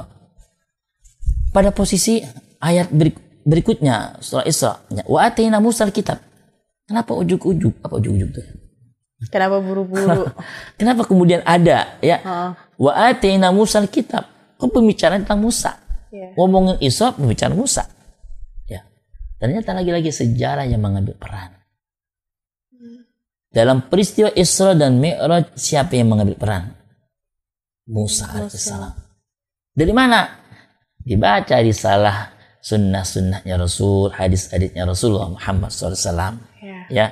pada 1.52 1.70
posisi 1.70 2.24
ayat 2.58 2.88
berik- 2.88 3.44
berikutnya 3.44 4.18
surah 4.18 4.48
Isra 4.48 4.80
ya, 4.88 5.04
wa 5.04 5.20
atina 5.22 5.60
Musa 5.60 5.86
kitab. 5.92 6.18
Kenapa 6.88 7.14
ujuk-ujuk? 7.14 7.78
Apa 7.84 8.00
ujuk-ujuk 8.00 8.30
tuh? 8.32 8.46
Kenapa 9.30 9.62
buru-buru? 9.62 10.26
Kenapa 10.80 11.06
kemudian 11.06 11.46
ada 11.46 11.94
ya? 12.02 12.18
Oh. 12.26 12.50
Wa 12.90 13.12
atina 13.12 13.54
Musa 13.54 13.78
kitab. 13.86 14.26
Kok 14.58 14.70
pembicaraan 14.72 15.22
tentang 15.22 15.38
Musa? 15.38 15.78
Iya. 16.10 16.34
Ngomongin 16.34 16.82
Isra 16.82 17.14
pembicaraan 17.14 17.54
Musa. 17.54 17.86
Ya. 18.66 18.82
Ternyata 19.38 19.76
lagi-lagi 19.76 20.10
sejarah 20.10 20.66
yang 20.66 20.82
mengambil 20.82 21.14
peran. 21.14 21.54
Dalam 23.52 23.84
peristiwa 23.84 24.32
Isra 24.32 24.72
dan 24.72 24.96
Mi'raj 24.96 25.52
siapa 25.54 25.92
yang 25.92 26.08
mengambil 26.08 26.40
peran? 26.40 26.72
Musa 27.84 28.24
alaihissalam. 28.32 28.96
Dari 29.76 29.92
mana? 29.92 30.41
Dibaca 31.02 31.56
risalah 31.58 32.30
sunnah-sunnahnya 32.62 33.58
Rasul, 33.58 34.14
hadis-hadisnya 34.14 34.86
Rasulullah 34.86 35.34
Muhammad 35.34 35.74
SAW. 35.74 36.38
Ya. 36.62 36.78
Ya, 36.86 37.06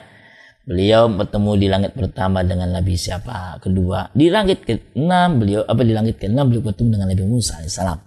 beliau 0.63 1.11
bertemu 1.11 1.51
di 1.59 1.67
langit 1.67 1.93
pertama 1.99 2.47
dengan 2.47 2.71
Nabi 2.71 2.95
siapa? 2.95 3.59
Kedua, 3.59 4.07
di 4.15 4.31
langit 4.31 4.63
ke-6 4.63 5.11
beliau 5.35 5.67
apa 5.67 5.83
di 5.83 5.91
langit 5.91 6.23
ke-6 6.23 6.39
beliau 6.47 6.63
bertemu 6.63 6.89
dengan 6.95 7.09
Nabi 7.11 7.25
Musa 7.27 7.59
alaihissalam. 7.59 7.99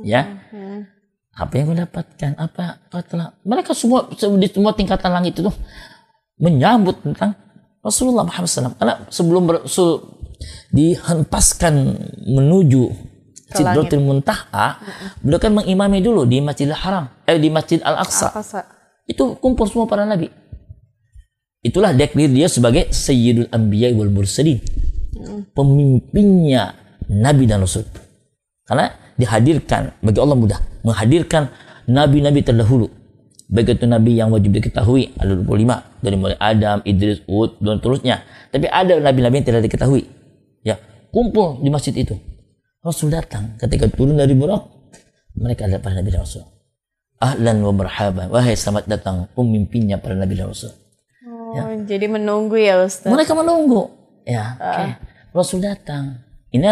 Ya, 0.00 0.24
Hmm. 0.48 0.88
apa 1.36 1.52
yang 1.60 1.68
kau 1.68 1.76
dapatkan? 1.76 2.30
Apa 2.40 2.80
kau 2.88 3.04
telah? 3.04 3.36
Mereka 3.44 3.76
semua 3.76 4.08
di 4.16 4.48
semua 4.48 4.72
tingkatan 4.72 5.12
langit 5.12 5.36
itu 5.36 5.52
menyambut 6.40 7.04
tentang 7.04 7.36
Rasulullah 7.84 8.24
Muhammad 8.24 8.48
SAW. 8.48 8.76
Karena 8.80 9.04
sebelum 9.12 9.44
Rasul 9.44 10.00
dihempaskan 10.72 11.74
menuju 12.24 13.09
Sidratul 13.50 14.02
Muntaha, 14.06 14.78
beliau 15.18 15.42
kan 15.42 15.50
mengimami 15.50 15.98
dulu 15.98 16.22
di 16.22 16.38
Masjidil 16.38 16.74
Haram, 16.74 17.10
eh 17.26 17.38
di 17.38 17.50
Masjid 17.50 17.82
Al-Aqsa. 17.82 18.30
Itu 19.10 19.34
kumpul 19.42 19.66
semua 19.66 19.90
para 19.90 20.06
nabi. 20.06 20.30
Itulah 21.60 21.92
deklir 21.92 22.30
dia 22.30 22.46
sebagai 22.46 22.88
Sayyidul 22.94 23.50
Anbiya 23.50 23.92
wal 23.92 24.08
Mursalin. 24.08 24.62
Pemimpinnya 25.52 26.78
nabi 27.10 27.44
dan 27.44 27.66
rasul. 27.66 27.84
Karena 28.64 28.86
dihadirkan 29.18 29.98
bagi 29.98 30.18
Allah 30.22 30.38
mudah 30.38 30.58
menghadirkan 30.86 31.50
nabi-nabi 31.90 32.40
terdahulu. 32.46 32.88
Baik 33.50 33.82
itu 33.82 33.86
nabi 33.90 34.14
yang 34.14 34.30
wajib 34.30 34.54
diketahui 34.54 35.10
ada 35.18 35.34
25 35.34 36.06
dari 36.06 36.14
mulai 36.14 36.38
Adam, 36.38 36.86
Idris, 36.86 37.18
Hud 37.26 37.58
dan 37.58 37.82
terusnya. 37.82 38.22
Tapi 38.54 38.70
ada 38.70 38.94
nabi-nabi 39.02 39.42
yang 39.42 39.46
tidak 39.50 39.66
diketahui. 39.66 40.06
Ya, 40.62 40.78
kumpul 41.10 41.58
di 41.58 41.66
masjid 41.66 41.90
itu. 41.98 42.14
Rasul 42.80 43.12
datang 43.12 43.60
ketika 43.60 43.92
turun 43.92 44.16
dari 44.16 44.32
Burak. 44.32 44.64
Mereka 45.36 45.68
adalah 45.68 45.84
para 45.84 45.94
nabi 46.00 46.10
dan 46.10 46.24
rasul. 46.24 46.44
Ahlan 47.20 47.60
wa 47.60 47.72
marhaban. 47.76 48.32
Wahai 48.32 48.56
selamat 48.56 48.88
datang 48.88 49.28
pemimpinnya 49.36 50.00
para 50.00 50.16
nabi 50.16 50.34
dan 50.34 50.48
rasul. 50.48 50.72
Oh, 51.28 51.70
jadi 51.84 52.08
menunggu 52.08 52.56
ya 52.56 52.80
Ustaz. 52.80 53.12
Mereka 53.12 53.36
menunggu. 53.36 53.92
Ya, 54.24 54.56
oke. 54.56 54.84
Rasul 55.36 55.60
datang. 55.60 56.24
Ini 56.50 56.66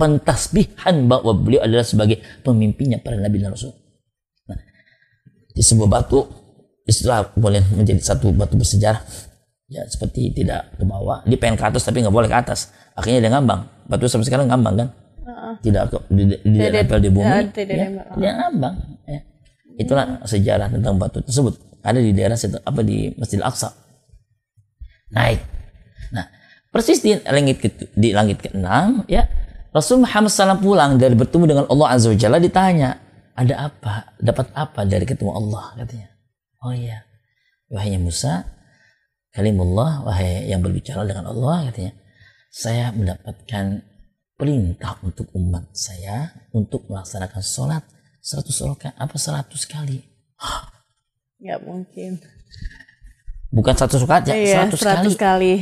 pentasbihan 0.00 1.04
bahwa 1.06 1.32
beliau 1.36 1.62
adalah 1.62 1.84
sebagai 1.84 2.24
pemimpinnya 2.40 2.96
para 2.96 3.20
nabi 3.20 3.38
dan 3.44 3.52
rasul. 3.52 3.76
Nah, 4.48 4.58
di 5.52 5.60
sebuah 5.60 5.88
batu 5.92 6.24
istilah 6.88 7.36
boleh 7.36 7.60
menjadi 7.76 8.00
satu 8.00 8.32
batu 8.32 8.56
bersejarah. 8.56 9.04
Ya, 9.66 9.82
seperti 9.90 10.30
tidak 10.30 10.78
ke 10.78 10.86
bawah. 10.86 11.26
Dia 11.26 11.38
pengen 11.42 11.58
ke 11.58 11.66
atas 11.66 11.82
tapi 11.82 11.98
nggak 11.98 12.14
boleh 12.14 12.30
ke 12.30 12.38
atas. 12.38 12.70
Akhirnya 12.94 13.26
dia 13.26 13.30
ngambang. 13.34 13.66
Batu 13.90 14.06
sampai 14.06 14.26
sekarang 14.30 14.46
ngambang 14.46 14.74
kan? 14.78 14.88
Tidak 15.58 15.82
ke, 15.90 15.96
di, 16.12 16.22
di, 16.22 16.36
Tidak- 16.38 16.86
nempel 16.86 16.98
di 17.02 17.10
bumi. 17.10 17.26
ya, 17.26 17.42
tidak 17.50 17.74
ya, 17.74 17.88
dia 18.14 18.30
ngambang. 18.38 18.74
Ya. 19.10 19.20
Itulah 19.76 20.04
sejarah 20.22 20.68
tentang 20.70 20.94
batu 20.96 21.18
tersebut. 21.18 21.58
Ada 21.82 21.98
di 21.98 22.14
daerah 22.14 22.38
apa 22.38 22.80
di 22.86 23.10
Masjid 23.18 23.42
Al-Aqsa. 23.42 23.74
Naik. 25.10 25.38
Nah, 26.14 26.26
persis 26.76 27.00
di 27.00 27.16
langit 27.24 27.56
ke, 27.56 27.68
di 27.96 28.12
langit 28.12 28.44
ke-6 28.44 29.08
ya 29.08 29.24
Rasul 29.72 30.04
Muhammad 30.04 30.28
SAW 30.28 30.60
pulang 30.60 31.00
dari 31.00 31.16
bertemu 31.16 31.44
dengan 31.48 31.64
Allah 31.72 31.96
Azza 31.96 32.12
wa 32.12 32.18
Jalla 32.20 32.36
ditanya 32.36 33.00
ada 33.32 33.72
apa 33.72 34.12
dapat 34.20 34.52
apa 34.52 34.84
dari 34.84 35.08
ketemu 35.08 35.32
Allah 35.32 35.72
katanya 35.80 36.12
oh 36.60 36.76
iya 36.76 37.08
wahai 37.72 37.96
Musa 37.96 38.44
kalimullah 39.36 40.00
wahai 40.00 40.48
yang 40.48 40.64
berbicara 40.64 41.04
dengan 41.04 41.28
Allah 41.28 41.68
katanya 41.68 41.92
saya 42.48 42.88
mendapatkan 42.88 43.84
perintah 44.36 44.96
untuk 45.04 45.28
umat 45.36 45.68
saya 45.76 46.32
untuk 46.56 46.88
melaksanakan 46.88 47.44
sholat 47.44 47.84
100 48.24 48.42
rakaat 48.72 48.94
apa 48.96 49.16
100 49.16 49.52
kali. 49.68 50.00
Nggak 51.36 51.60
mungkin. 51.62 52.16
bukan 53.52 53.74
100 53.76 54.02
rakaat 54.02 54.24
ya 54.26 54.34
Iya, 54.34 54.56
100, 54.72 54.80
kali. 54.80 55.12
100 55.12 55.20
kali. 55.20 55.52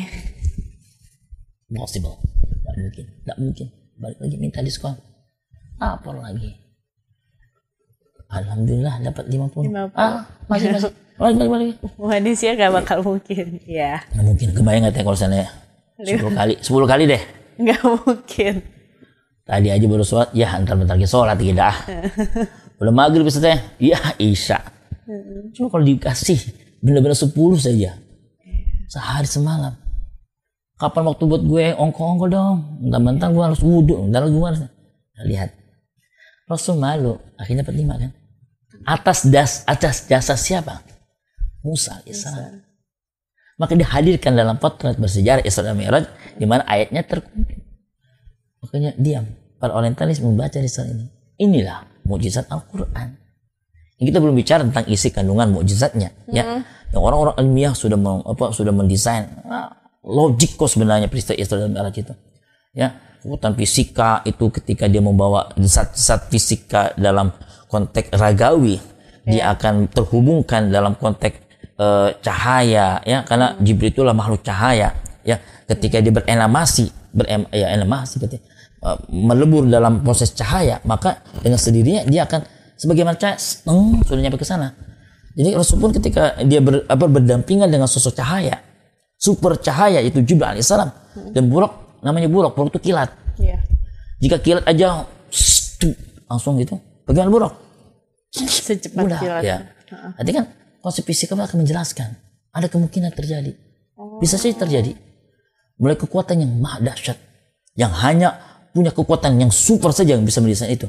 possible. 1.74 2.14
Nggak 2.62 2.76
mungkin 2.78 3.04
nggak 3.26 3.38
mungkin. 3.42 3.66
Balik 3.94 4.18
lagi 4.22 4.36
minta 4.38 4.62
diskon. 4.62 4.94
Apa 5.78 6.14
lagi? 6.14 6.54
Alhamdulillah 8.30 9.02
dapat 9.02 9.24
50 9.30 9.70
50. 9.70 9.94
ah 9.94 10.26
masih 10.48 10.70
masih 10.70 10.90
balik 11.14 11.36
balik 11.38 11.50
balik. 11.50 11.74
Manusia 11.98 12.50
nggak 12.58 12.72
bakal 12.74 12.98
mungkin. 13.06 13.62
Ya, 13.64 14.02
nggak 14.14 14.24
mungkin. 14.26 14.48
Kebayang 14.50 14.82
nggak 14.86 14.94
teh 14.98 15.02
kalau 15.06 15.18
sana 15.18 15.46
10 16.02 16.10
kali? 16.34 16.54
10 16.58 16.90
kali 16.90 17.04
deh. 17.06 17.22
Nggak 17.60 17.80
mungkin. 17.86 18.54
tadi 19.44 19.68
aja 19.68 19.86
baru 19.86 20.02
sholat. 20.02 20.32
Ya 20.34 20.56
antar 20.56 20.74
bentar 20.74 20.96
lagi 20.96 21.06
sholat 21.06 21.36
tidak 21.36 21.74
belum 22.82 22.94
maghrib 22.94 23.28
teh. 23.30 23.58
Ya 23.78 24.00
isya. 24.18 24.58
Cuma 25.54 25.70
kalau 25.70 25.84
dikasih 25.86 26.40
bener-bener 26.82 27.14
10 27.14 27.30
saja. 27.60 27.90
Sehari 28.90 29.28
semalam. 29.28 29.74
Kapan 30.74 31.06
waktu 31.06 31.22
buat 31.30 31.42
gue 31.46 31.66
ongko-ongko 31.78 32.26
dong? 32.26 32.56
Bentar-bentar 32.82 33.30
gue 33.30 33.44
harus 33.46 33.60
wudhu. 33.62 34.10
Bentar 34.10 34.26
gue 34.26 34.42
harus 34.42 34.60
nah, 34.66 35.24
lihat. 35.24 35.54
Rasul 36.50 36.82
malu. 36.82 37.14
Akhirnya 37.38 37.62
dapat 37.62 37.76
lima 37.78 37.94
kan? 37.94 38.10
Atas 38.84 39.24
das 39.30 39.62
atas 39.64 40.04
jasa 40.10 40.34
siapa 40.34 40.93
Musa 41.64 42.04
alaihissalam. 42.04 42.60
Maka 43.56 43.72
dihadirkan 43.72 44.36
dalam 44.36 44.60
potret 44.60 45.00
bersejarah 45.00 45.40
Isra 45.40 45.72
dan 45.72 45.80
Mi'raj 45.80 46.04
di 46.36 46.44
mana 46.44 46.66
ayatnya 46.68 47.06
terkumpul. 47.06 47.56
Makanya 48.60 48.92
diam. 49.00 49.24
Para 49.56 49.72
orientalis 49.72 50.20
membaca 50.20 50.60
risalah 50.60 50.92
ini. 50.92 51.08
Inilah 51.40 51.88
mukjizat 52.04 52.52
Al-Quran. 52.52 53.16
Ini 53.96 54.10
kita 54.10 54.18
belum 54.20 54.36
bicara 54.36 54.60
tentang 54.66 54.84
isi 54.90 55.08
kandungan 55.08 55.54
mukjizatnya. 55.54 56.12
Ya. 56.28 56.66
Yang 56.92 57.00
orang-orang 57.00 57.36
ilmiah 57.40 57.72
sudah 57.72 57.96
mem- 57.96 58.26
apa 58.26 58.52
sudah 58.52 58.74
mendesain. 58.74 59.30
Ah, 59.46 59.72
logik 60.04 60.58
kok 60.58 60.68
sebenarnya 60.68 61.08
peristiwa 61.08 61.38
Isra 61.38 61.64
dan 61.64 61.72
Mi'raj 61.72 61.96
itu. 61.96 62.14
Ya. 62.74 63.00
Kekuatan 63.24 63.56
fisika 63.56 64.20
itu 64.28 64.52
ketika 64.52 64.84
dia 64.84 65.00
membawa 65.00 65.48
zat-zat 65.56 66.28
fisika 66.28 66.92
dalam 67.00 67.32
konteks 67.72 68.12
ragawi 68.12 68.76
dia 69.24 69.56
akan 69.56 69.88
terhubungkan 69.88 70.68
dalam 70.68 70.92
konteks 71.00 71.43
eh, 71.78 72.08
cahaya 72.20 73.00
ya. 73.04 73.22
Karena 73.26 73.54
Jibril 73.60 73.90
itulah 73.90 74.14
makhluk 74.14 74.42
cahaya 74.42 74.94
ya. 75.26 75.38
Ketika 75.64 76.00
dia 76.02 76.12
berelamasi 76.12 76.90
berem 77.14 77.46
ya 77.54 77.70
elamasi 77.74 78.18
ketika 78.18 78.42
eh, 78.82 78.98
melebur 79.10 79.64
dalam 79.66 80.02
proses 80.02 80.34
cahaya 80.34 80.82
maka 80.84 81.22
dengan 81.40 81.58
sendirinya 81.58 82.02
dia 82.04 82.26
akan 82.26 82.42
sebagaimana 82.74 83.14
cahaya 83.14 83.38
seteng, 83.38 84.02
sudah 84.02 84.20
nyampe 84.20 84.38
ke 84.38 84.46
sana. 84.46 84.74
Jadi 85.34 85.50
Rasul 85.58 85.82
pun 85.82 85.90
ketika 85.90 86.38
dia 86.46 86.62
ber, 86.62 86.86
apa, 86.86 87.10
berdampingan 87.10 87.66
dengan 87.66 87.90
sosok 87.90 88.14
cahaya 88.14 88.54
super 89.18 89.56
cahaya 89.58 90.04
itu 90.04 90.20
Jibril 90.20 90.52
alaihissalam 90.52 90.90
dan 91.32 91.48
buruk 91.48 91.98
namanya 92.04 92.28
buruk 92.28 92.52
buruk 92.52 92.76
itu 92.76 92.90
kilat. 92.92 93.10
Iya. 93.34 93.58
jika 94.22 94.38
kilat 94.38 94.62
aja 94.62 95.10
langsung 96.30 96.54
gitu 96.60 96.78
bagaimana 97.08 97.30
buruk. 97.32 97.52
Secepat 98.34 98.98
mudah 98.98 99.18
kilat. 99.18 99.42
ya. 99.42 99.56
Nanti 100.18 100.30
kan 100.34 100.44
konsep 100.84 101.08
fisika 101.08 101.32
akan 101.32 101.64
menjelaskan. 101.64 102.12
Ada 102.52 102.68
kemungkinan 102.68 103.16
terjadi. 103.16 103.56
Bisa 104.20 104.36
saja 104.36 104.52
terjadi. 104.68 104.92
Mulai 105.80 105.96
kekuatan 105.96 106.44
yang 106.44 106.52
maha 106.60 106.84
dahsyat. 106.84 107.16
Yang 107.72 107.92
hanya 108.04 108.28
punya 108.76 108.92
kekuatan 108.92 109.40
yang 109.40 109.48
super 109.48 109.96
saja 109.96 110.12
yang 110.12 110.28
bisa 110.28 110.44
mendesain 110.44 110.76
itu. 110.76 110.86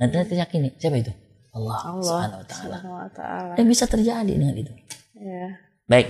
Dan 0.00 0.08
kita 0.08 0.32
yakini. 0.32 0.72
Siapa 0.80 0.96
itu? 0.96 1.12
Allah, 1.52 1.78
Allah 1.84 2.00
Subhanahu 2.00 2.40
wa 2.40 2.46
taala. 2.48 2.64
Subhanahu 2.80 2.94
wa 2.96 3.08
ta'ala. 3.12 3.52
dan 3.60 3.64
bisa 3.68 3.84
terjadi 3.84 4.32
dengan 4.32 4.56
itu. 4.56 4.72
Ya. 5.20 5.60
Baik, 5.84 6.08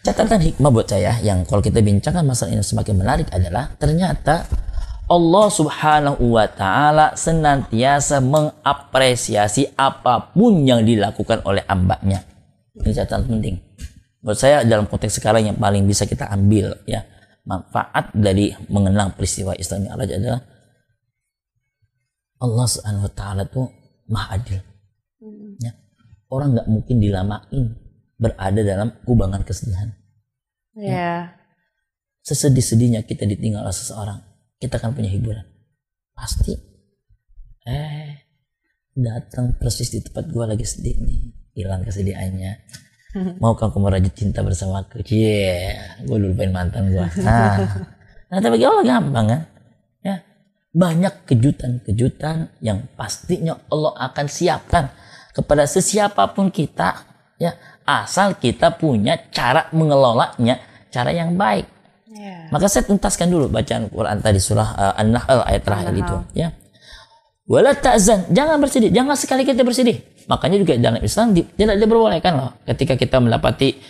catatan 0.00 0.40
hikmah 0.40 0.72
buat 0.72 0.88
saya 0.88 1.20
yang 1.20 1.44
kalau 1.44 1.60
kita 1.60 1.84
bincangkan 1.84 2.24
masalah 2.24 2.56
ini 2.56 2.64
semakin 2.64 2.96
menarik 2.96 3.28
adalah 3.28 3.76
ternyata 3.76 4.48
Allah 5.10 5.46
Subhanahu 5.52 6.32
wa 6.32 6.48
taala 6.48 7.12
senantiasa 7.12 8.24
mengapresiasi 8.24 9.76
apa 9.76 10.32
pun 10.32 10.64
yang 10.64 10.80
dilakukan 10.80 11.44
oleh 11.44 11.60
hambanya. 11.68 12.29
Ini 12.84 12.92
catatan 12.96 13.28
penting. 13.28 13.56
Buat 14.20 14.36
saya 14.36 14.64
dalam 14.64 14.84
konteks 14.84 15.20
sekarang 15.20 15.48
yang 15.48 15.56
paling 15.56 15.88
bisa 15.88 16.04
kita 16.04 16.28
ambil 16.28 16.76
ya 16.84 17.04
manfaat 17.48 18.12
dari 18.12 18.52
mengenang 18.68 19.16
peristiwa 19.16 19.56
Isra 19.56 19.80
Mi'raj 19.80 20.10
adalah 20.12 20.40
Allah 22.40 22.66
Subhanahu 22.68 23.08
wa 23.08 23.12
taala 23.12 23.42
tuh 23.48 23.68
maha 24.08 24.36
adil. 24.36 24.60
Ya. 25.60 25.72
Orang 26.28 26.56
nggak 26.56 26.68
mungkin 26.68 26.96
dilamain 27.00 27.76
berada 28.20 28.60
dalam 28.60 28.92
kubangan 29.04 29.44
kesedihan. 29.44 29.92
Ya. 30.76 31.36
Sesedih-sedihnya 32.20 33.08
kita 33.08 33.24
ditinggal 33.24 33.64
oleh 33.64 33.74
seseorang, 33.74 34.20
kita 34.60 34.76
akan 34.76 34.92
punya 34.92 35.08
hiburan. 35.08 35.44
Pasti. 36.12 36.52
Eh, 37.64 38.12
datang 38.92 39.56
persis 39.56 39.88
di 39.92 40.04
tempat 40.04 40.28
gua 40.28 40.48
lagi 40.52 40.64
sedih 40.64 41.00
nih, 41.00 41.32
hilang 41.60 41.84
kesedihannya. 41.84 42.60
Mau 43.42 43.58
kamu 43.58 43.78
merajut 43.78 44.14
cinta 44.14 44.40
bersama 44.40 44.86
aku? 44.86 45.02
Cie, 45.02 45.74
gue 46.06 46.18
lupain 46.18 46.50
mantan 46.54 46.94
gua. 46.94 47.10
Nah, 47.20 47.58
nah 48.30 48.38
tapi 48.38 48.54
bagi 48.56 48.66
Allah 48.66 48.84
gampang 48.86 49.26
kan? 49.26 49.42
Ya, 50.00 50.16
banyak 50.70 51.26
kejutan-kejutan 51.26 52.54
yang 52.62 52.86
pastinya 52.94 53.58
Allah 53.66 53.92
akan 54.10 54.26
siapkan 54.30 54.94
kepada 55.34 55.66
sesiapapun 55.66 56.50
kita 56.50 57.06
ya 57.40 57.56
asal 57.86 58.36
kita 58.36 58.76
punya 58.76 59.16
cara 59.32 59.66
mengelolanya 59.72 60.60
cara 60.92 61.10
yang 61.10 61.34
baik 61.34 61.66
Ya. 62.10 62.50
maka 62.50 62.66
saya 62.66 62.84
tuntaskan 62.90 63.30
dulu 63.30 63.46
bacaan 63.46 63.86
Quran 63.86 64.18
tadi 64.18 64.42
surah 64.42 64.68
uh, 64.74 64.94
An-Nahl 64.98 65.46
ayat 65.46 65.62
terakhir 65.62 65.94
itu 65.94 66.16
ya 66.34 66.50
wala 67.46 67.70
ta'zan 67.70 68.34
jangan 68.34 68.58
bersedih 68.58 68.90
jangan 68.90 69.14
sekali 69.14 69.46
kita 69.46 69.62
bersedih 69.62 70.02
makanya 70.30 70.62
juga 70.62 70.78
dalam 70.78 71.02
Islam 71.02 71.34
tidak 71.34 71.74
diperbolehkan 71.74 72.32
loh 72.38 72.50
ketika 72.62 72.94
kita 72.94 73.18
mendapati 73.18 73.82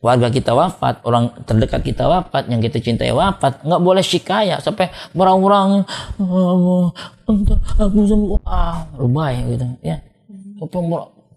warga 0.00 0.32
kita 0.32 0.56
wafat 0.56 1.04
orang 1.04 1.28
terdekat 1.44 1.84
kita 1.84 2.08
wafat 2.08 2.48
yang 2.48 2.64
kita 2.64 2.80
cintai 2.80 3.12
wafat 3.12 3.60
nggak 3.60 3.82
boleh 3.84 4.00
shikaya 4.00 4.56
sampai 4.56 4.88
merang-merang 5.12 5.84
aku 7.76 7.98
sembuh 8.08 8.40
ah 8.48 8.88
lebay 8.96 9.44
gitu. 9.54 9.66
Ya. 9.84 10.00
Sampai 10.56 10.80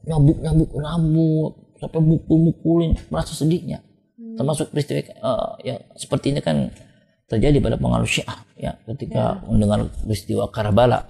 nyabuk 0.04 0.38
nyabuk 0.40 0.70
rambut 0.80 1.52
sampai 1.80 2.00
mukul 2.00 2.38
mukulin 2.40 2.92
merasa 3.12 3.36
sedihnya. 3.36 3.84
Termasuk 4.40 4.72
peristiwa 4.72 5.12
eh, 5.12 5.50
ya 5.68 5.76
seperti 6.00 6.32
ini 6.32 6.40
kan 6.40 6.72
terjadi 7.28 7.60
pada 7.60 7.76
pengaruh 7.76 8.08
Syiah 8.08 8.38
ya. 8.56 8.72
Ketika 8.88 9.44
mendengar 9.44 9.92
peristiwa 10.08 10.48
Karbala 10.48 11.04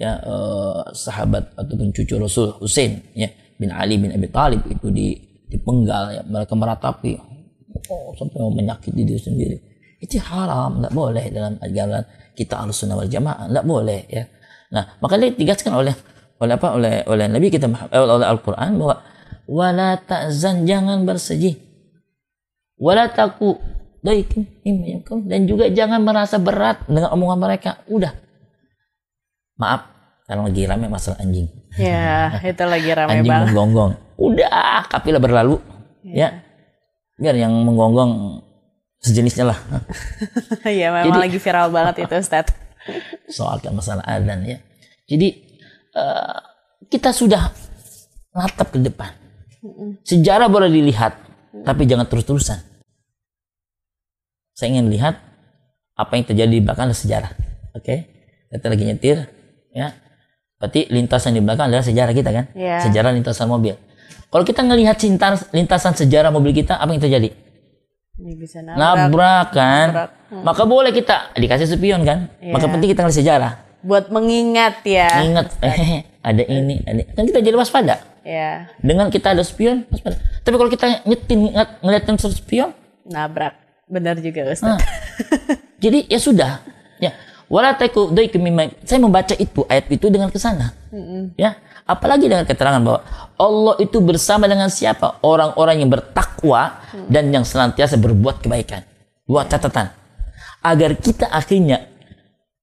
ya 0.00 0.18
eh, 0.18 0.80
sahabat 0.92 1.54
ataupun 1.56 1.92
cucu 1.92 2.14
Rasul 2.16 2.52
Hussein 2.58 3.02
ya 3.12 3.28
bin 3.60 3.70
Ali 3.70 4.00
bin 4.00 4.10
Abi 4.10 4.28
Thalib 4.28 4.64
itu 4.66 4.88
di 4.90 5.14
dipenggal 5.52 6.04
ya 6.16 6.22
mereka 6.24 6.56
meratapi. 6.56 7.12
Oh, 7.92 8.12
sampai 8.16 8.38
mau 8.40 8.52
menyakiti 8.52 9.04
diri 9.04 9.20
sendiri. 9.20 9.56
Itu 10.00 10.16
haram 10.20 10.80
nggak 10.80 10.94
boleh 10.96 11.24
dalam 11.28 11.56
ajaran 11.60 12.04
kita 12.32 12.56
alus 12.64 12.80
sunnah 12.80 12.96
wal 12.96 13.08
jamaah 13.08 13.52
nggak 13.52 13.66
boleh 13.68 14.00
ya. 14.08 14.24
Nah 14.72 14.96
makanya 15.04 15.32
ditegaskan 15.36 15.72
oleh 15.76 15.94
oleh 16.40 16.52
apa 16.56 16.68
oleh 16.74 16.94
oleh 17.06 17.26
Nabi 17.28 17.52
kita 17.52 17.68
eh, 17.68 18.00
oleh 18.00 18.26
Al-Quran 18.26 18.80
bahwa 18.80 18.96
wala 19.46 20.00
ta'zan 20.00 20.64
jangan 20.64 21.04
bersedih. 21.04 21.60
Wala 22.80 23.12
taku 23.12 23.60
dan 24.02 25.46
juga 25.46 25.70
jangan 25.70 26.02
merasa 26.02 26.42
berat 26.42 26.82
dengan 26.90 27.14
omongan 27.14 27.38
mereka. 27.38 27.70
Udah 27.86 28.10
maaf 29.62 29.86
karena 30.26 30.42
lagi 30.50 30.62
rame 30.66 30.86
masalah 30.90 31.22
anjing. 31.22 31.46
Ya, 31.78 32.34
itu 32.50 32.64
lagi 32.66 32.90
rame 32.90 33.10
anjing 33.22 33.30
banget. 33.30 33.46
menggonggong. 33.54 33.92
Udah 34.18 34.86
kapilah 34.90 35.22
berlalu. 35.22 35.62
Ya. 36.02 36.42
Biar 37.16 37.38
yang 37.38 37.54
menggonggong 37.62 38.42
sejenisnya 38.98 39.54
lah. 39.54 39.58
Iya, 40.66 40.90
memang 40.90 41.14
Jadi- 41.14 41.22
lagi 41.30 41.38
viral 41.38 41.68
banget 41.70 41.94
itu, 42.06 42.14
Ustaz. 42.18 42.50
soalkan 43.38 43.78
masalah 43.78 44.02
adzan 44.02 44.42
ya. 44.42 44.58
Jadi 45.06 45.28
eh, 45.94 46.38
kita 46.90 47.14
sudah 47.14 47.50
natap 48.34 48.74
ke 48.74 48.78
depan. 48.82 49.14
Sejarah 50.02 50.50
boleh 50.50 50.66
dilihat 50.66 51.14
tapi 51.62 51.86
jangan 51.86 52.10
terus-terusan. 52.10 52.58
Saya 54.52 54.68
ingin 54.74 54.90
lihat 54.90 55.14
apa 55.94 56.12
yang 56.18 56.24
terjadi 56.26 56.52
di 56.52 56.62
belakang 56.64 56.90
adalah 56.90 56.98
sejarah 56.98 57.32
oke? 57.76 57.94
Kita 58.52 58.66
lagi 58.68 58.84
nyetir 58.84 59.16
ya. 59.72 59.96
Berarti 60.62 60.86
lintasan 60.94 61.34
di 61.34 61.42
belakang 61.42 61.66
adalah 61.66 61.82
sejarah 61.82 62.14
kita 62.14 62.30
kan? 62.30 62.44
Iya. 62.54 62.86
sejarah 62.86 63.10
lintasan 63.10 63.50
mobil. 63.50 63.74
Kalau 64.30 64.44
kita 64.46 64.62
ngelihat 64.62 64.96
cinta 64.96 65.34
lintasan 65.50 65.92
sejarah 65.92 66.30
mobil 66.30 66.54
kita 66.54 66.78
apa 66.78 66.88
yang 66.94 67.02
terjadi? 67.02 67.34
Bisa 68.16 68.62
nabrak. 68.62 68.78
nabrak 68.78 69.46
kan? 69.50 69.86
Nabrak. 69.90 70.10
maka 70.46 70.62
boleh 70.62 70.94
kita 70.94 71.34
dikasih 71.34 71.66
spion 71.66 72.06
kan? 72.06 72.30
Maka 72.38 72.64
Iya. 72.64 72.72
penting 72.78 72.88
kita 72.94 73.00
ngasih 73.02 73.20
sejarah. 73.26 73.52
Buat 73.82 74.14
mengingat 74.14 74.86
ya. 74.86 75.10
ingat 75.26 75.50
eh, 75.58 76.06
ada 76.30 76.42
ini 76.46 76.78
ada 76.86 77.02
kan 77.10 77.26
kita 77.26 77.42
jadi 77.42 77.56
waspada. 77.58 77.98
Ya, 78.22 78.70
dengan 78.78 79.10
kita 79.10 79.34
ada 79.34 79.42
spion 79.42 79.82
waspada. 79.90 80.14
Tapi 80.46 80.54
kalau 80.54 80.70
kita 80.70 81.02
nyetin 81.02 81.50
ngeliatin 81.82 82.14
spion? 82.22 82.70
Nabrak. 83.02 83.58
Benar 83.90 84.22
juga 84.22 84.46
Ustaz. 84.46 84.78
nah, 84.78 84.78
jadi 85.82 86.06
ya 86.06 86.22
sudah. 86.22 86.62
Ya 87.02 87.10
wala 87.52 87.76
saya 87.76 89.00
membaca 89.04 89.36
itu 89.36 89.60
ayat 89.68 89.92
itu 89.92 90.08
dengan 90.08 90.32
ke 90.32 90.40
sana. 90.40 90.72
Ya 91.36 91.60
apalagi 91.84 92.30
dengan 92.30 92.48
keterangan 92.48 92.80
bahwa 92.80 93.00
Allah 93.36 93.74
itu 93.82 93.98
bersama 94.00 94.48
dengan 94.48 94.72
siapa? 94.72 95.20
Orang-orang 95.20 95.84
yang 95.84 95.90
bertakwa 95.92 96.80
dan 97.12 97.28
yang 97.28 97.44
senantiasa 97.44 98.00
berbuat 98.00 98.40
kebaikan. 98.40 98.86
Dua 99.28 99.44
catatan. 99.44 99.92
Agar 100.62 100.94
kita 100.96 101.26
akhirnya 101.28 101.90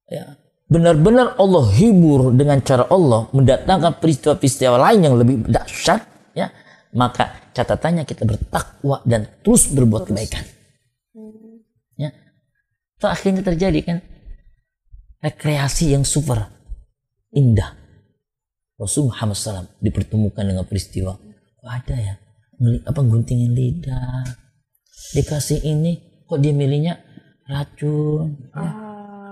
ya, 0.07 0.39
benar-benar 0.71 1.35
Allah 1.35 1.63
hibur 1.75 2.31
dengan 2.31 2.63
cara 2.63 2.87
Allah 2.87 3.27
mendatangkan 3.35 3.99
peristiwa-peristiwa 3.99 4.79
lain 4.79 4.99
yang 5.03 5.15
lebih 5.19 5.43
dahsyat 5.51 6.01
ya 6.31 6.47
maka 6.95 7.51
catatannya 7.51 8.07
kita 8.07 8.23
bertakwa 8.23 9.03
dan 9.03 9.27
terus 9.43 9.67
berbuat 9.69 10.09
kebaikan. 10.09 10.47
Ya. 11.99 12.15
Itu 12.95 13.05
akhirnya 13.11 13.43
terjadi 13.43 13.79
kan 13.83 13.97
rekreasi 15.19 15.95
yang 15.95 16.03
super 16.07 16.47
indah. 17.35 17.75
Rasul 18.79 19.11
Muhammad 19.11 19.35
SAW 19.35 19.67
dipertemukan 19.83 20.43
dengan 20.43 20.63
peristiwa. 20.63 21.19
Kok 21.59 21.67
ada 21.67 21.95
ya? 21.99 22.15
Apa 22.87 23.03
guntingin 23.03 23.51
lidah? 23.51 24.23
Dikasih 25.15 25.63
ini 25.67 26.23
kok 26.23 26.39
dia 26.39 26.53
milihnya 26.55 27.01
racun 27.49 28.37
ya, 28.53 28.71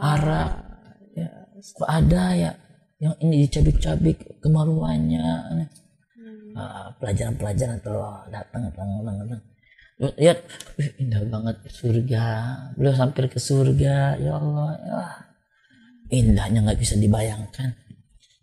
arak 0.01 0.51
ya. 1.15 1.29
kok 1.55 1.88
ada 1.88 2.23
ya? 2.35 2.51
Yang 2.97 3.15
ini 3.23 3.35
dicabik-cabik 3.45 4.17
kemaluannya 4.41 5.27
Ah, 6.57 6.89
pelajaran-pelajaran 6.97 7.77
telah 7.85 8.25
datang 8.33 8.65
datang 8.65 8.88
datang 8.97 9.15
datang. 9.21 9.41
Lihat 10.17 10.38
indah 10.97 11.21
banget 11.29 11.57
surga. 11.69 12.25
Beliau 12.73 12.97
sampai 12.97 13.29
ke 13.29 13.38
surga 13.38 14.17
ya 14.17 14.41
Allah 14.41 14.69
ya. 14.81 15.01
Indahnya 16.10 16.64
nggak 16.64 16.80
bisa 16.80 16.95
dibayangkan. 16.95 17.76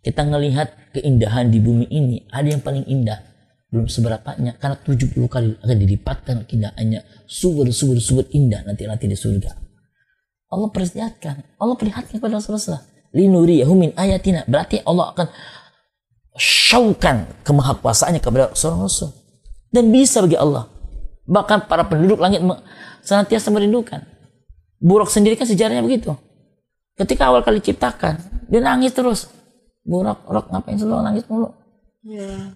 Kita 0.05 0.21
ngelihat 0.21 0.93
keindahan 0.93 1.49
di 1.49 1.59
bumi 1.65 1.89
ini 1.89 2.29
ada 2.29 2.45
yang 2.45 2.61
paling 2.61 2.85
indah. 2.85 3.25
Belum 3.73 3.89
seberapanya 3.89 4.55
karena 4.61 4.77
70 4.79 5.17
kali 5.27 5.57
akan 5.65 5.77
dilipatkan 5.81 6.37
keindahannya. 6.45 7.01
Subur 7.25 7.67
subur 7.73 7.99
subur 7.99 8.29
indah 8.37 8.63
nanti 8.69 8.85
nanti 8.85 9.09
di 9.09 9.17
surga. 9.17 9.51
Allah 10.53 10.69
perlihatkan 10.71 11.59
Allah 11.59 11.75
perlihatkan 11.75 12.21
kepada 12.21 12.39
Rasulullah 12.39 12.85
linuriyahu 13.17 13.73
min 13.73 13.91
ayatina. 13.97 14.45
Berarti 14.45 14.85
Allah 14.85 15.11
akan 15.17 15.27
syaukan 16.37 17.25
kemahakuasaannya 17.43 18.21
kepada 18.21 18.53
seorang 18.53 18.85
Rasul. 18.85 19.11
Dan 19.73 19.91
bisa 19.91 20.23
bagi 20.23 20.39
Allah. 20.39 20.71
Bahkan 21.25 21.67
para 21.67 21.89
penduduk 21.89 22.21
langit 22.21 22.45
senantiasa 23.03 23.51
merindukan. 23.51 24.05
Buruk 24.79 25.09
sendiri 25.09 25.35
kan 25.35 25.49
sejarahnya 25.49 25.81
begitu 25.81 26.13
ketika 26.95 27.31
awal 27.31 27.43
kali 27.43 27.59
ciptakan 27.63 28.19
dia 28.49 28.61
nangis 28.63 28.95
terus. 28.95 29.31
Buruk 29.85 30.25
rok 30.25 30.49
ngapain 30.49 30.81
selalu 30.81 31.05
nangis 31.05 31.25
mulu? 31.29 31.53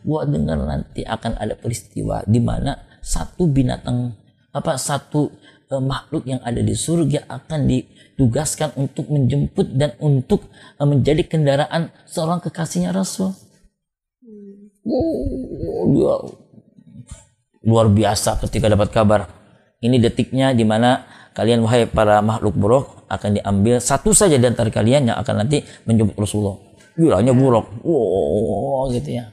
Gua 0.05 0.25
dengar 0.25 0.57
nanti 0.61 1.05
akan 1.05 1.37
ada 1.37 1.57
peristiwa 1.57 2.25
di 2.25 2.41
mana 2.41 2.77
satu 3.05 3.49
binatang 3.49 4.17
apa 4.53 4.81
satu 4.81 5.29
eh, 5.69 5.83
makhluk 5.83 6.25
yang 6.25 6.41
ada 6.41 6.61
di 6.61 6.73
surga 6.73 7.29
akan 7.29 7.69
ditugaskan 7.69 8.77
untuk 8.81 9.13
menjemput 9.13 9.77
dan 9.77 9.93
untuk 10.01 10.49
eh, 10.53 10.87
menjadi 10.89 11.25
kendaraan 11.29 11.93
seorang 12.09 12.41
kekasihnya 12.41 12.97
Rasul. 12.97 13.33
Oh, 14.89 15.85
dia 15.93 16.17
luar 17.69 17.93
biasa 17.93 18.41
ketika 18.41 18.73
dapat 18.73 18.89
kabar. 18.89 19.29
Ini 19.85 20.01
detiknya 20.01 20.57
di 20.57 20.65
mana 20.65 21.05
kalian 21.37 21.63
wahai 21.63 21.87
para 21.87 22.19
makhluk 22.25 22.57
buruk 22.57 22.98
akan 23.09 23.41
diambil 23.41 23.81
satu 23.81 24.13
saja 24.13 24.37
di 24.37 24.47
antara 24.47 24.69
kalian 24.69 25.11
yang 25.13 25.19
akan 25.19 25.45
nanti 25.45 25.65
menjemput 25.89 26.15
Rasulullah. 26.17 26.57
Bilangnya 26.95 27.33
buruk. 27.33 27.67
Wow, 27.83 28.93
gitu 28.93 29.19
ya. 29.19 29.33